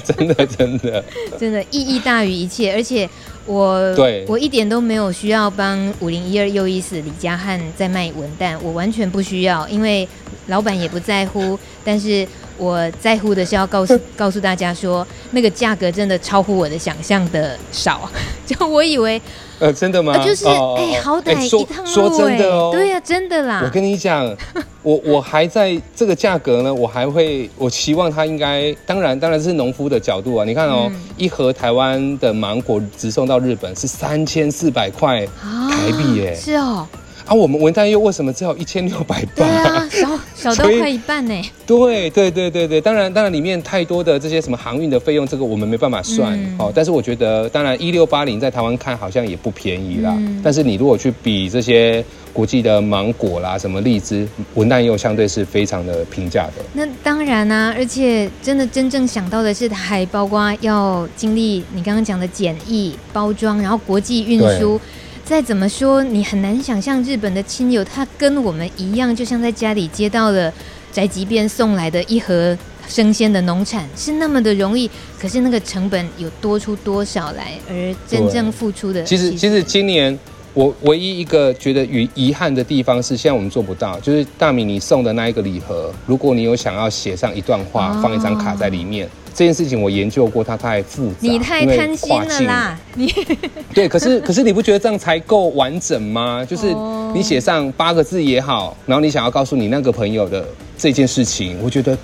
[0.03, 1.03] 真的真的
[1.39, 3.09] 真的意义大于一切，而且
[3.45, 10.05] 我对我一点都没有需要帮五零一二又一四李家汉在卖文旦，我完全不需要，因为
[10.47, 12.27] 老板也不在乎，但是。
[12.57, 18.09] 我在乎的是要告诉 告诉大家说，那个价格真的超乎我的想象的少，
[18.45, 19.21] 就我以为，
[19.59, 20.13] 呃，真的吗？
[20.15, 23.61] 啊、就是哎、哦欸，好歹一趟路、欸、说，说真的哦，对呀、啊，真的啦。
[23.63, 24.25] 我跟你讲，
[24.81, 30.45] 我我还在这个价格呢，我还会，我期望它应该，当然当然是农夫的角度啊。
[30.45, 36.87] 你看哦，嗯、一盒台湾的芒果直送到日本是三千四百块台币耶，是哦。
[37.27, 39.43] 啊，我们文旦柚为什么只有一千六百八？
[39.43, 40.19] 对啊，小
[40.53, 41.33] 小到快一半呢。
[41.65, 46.33] 对对对对对，当然当然里面太多的这些什么航运的费用，这个我们没办法算。
[46.41, 50.15] 嗯、哦，但是我觉得，当然一六八零在台湾看好像也不便宜啦。
[50.17, 52.01] 嗯、但是你如果去比这些
[52.31, 54.25] 国际的芒果啦，什么荔枝，
[54.55, 56.63] 文旦柚相对是非常的平价的。
[56.71, 64.79] 那当然啊，而且真的真正想到的是，它还包括要经历你刚刚讲的检疫、包装，然后国际运输。
[65.27, 70.51] 再怎么说，你很难想象日本的亲友，他跟我们一样，就像在家里接到了
[70.89, 72.57] 宅急便送来的一盒
[72.87, 74.89] 生鲜的农产，是那么的容易。
[75.19, 77.59] 可是那个成本有多出多少来？
[77.69, 80.17] 而真正付出的，其实其实今年
[80.53, 89.09] 我唯一一个觉得与遗憾的地方是，现在我们做不到，就是大米你送的那一个礼盒，如果你有想要写上一段话，放一张卡在里面。
[89.37, 92.79] 这件事情我研究过，它太复杂，你太贪心了啦！
[92.95, 93.13] 你
[93.71, 96.43] 对，可是可是你不觉得这样才够完整吗？
[96.43, 96.73] 就是
[97.13, 100.43] 你写上八个字也好，然后你想要告诉你那个朋友的
[100.75, 101.95] 这件事情，我觉得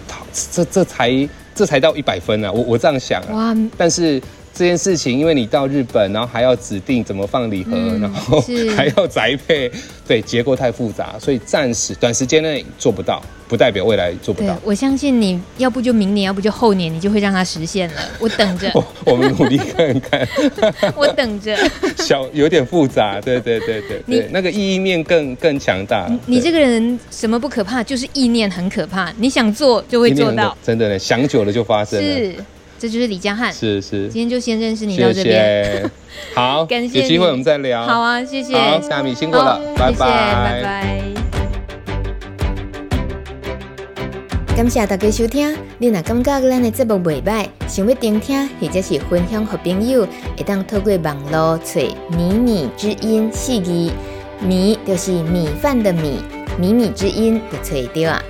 [0.52, 2.52] 这这才这才到一百分啊！
[2.52, 4.22] 我我这样想啊，哇但是。
[4.54, 8.40] 这件事情，因为你到日本，然后还要指定怎么放礼盒，嗯、然后
[8.78, 9.72] 还要宅配，
[10.08, 14.56] 对，结构太复杂，所以暂时短时间内做不到，不代表未来做不到。
[14.64, 18.02] 我相信你要不就明年，要不就后年，你就会让它实现了。
[18.20, 20.28] 我等着， 我，我们努力看看。
[20.96, 21.58] 我等着。
[21.98, 26.08] 小有点复杂，对对对对对，你那个意义面更更强大。
[26.28, 29.12] 你这个人什么不可怕，就是意念很可怕。
[29.18, 32.16] 你想做就会做到，真的呢，想久了就发生了。
[32.16, 32.36] 是。
[32.84, 35.90] 这就是李江汉，是是，今天就先认识你到这边，谢 谢
[36.36, 41.02] 好， 感谢有机会我们再聊，好啊，谢谢，好，夏米辛苦了，拜拜，拜拜。
[44.54, 50.06] 感谢大家收听，你若感觉咱的节目袂歹，想要听听或者是分享给朋友，
[50.36, 51.80] 会当透过网络找
[52.18, 53.72] 米米之音四字，
[54.42, 56.20] 米就是米饭的米，
[56.60, 58.22] 米米之音就找到啊。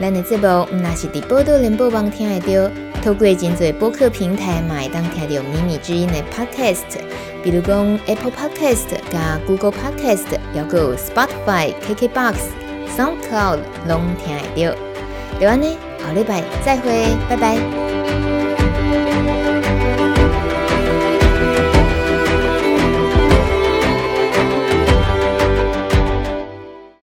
[0.00, 2.70] 咱的节目毋那是伫报道联播网听得到。
[3.02, 6.98] 透过真侪播客平台，嘛会当听到秘密之音的 Podcast，
[7.42, 12.34] 比如讲 Apple Podcast 加 Google Podcast，还有 Spotify、KKBox、
[12.96, 14.76] SoundCloud 拢听得到。
[15.40, 18.17] 就安尼，后礼拜再会，拜拜。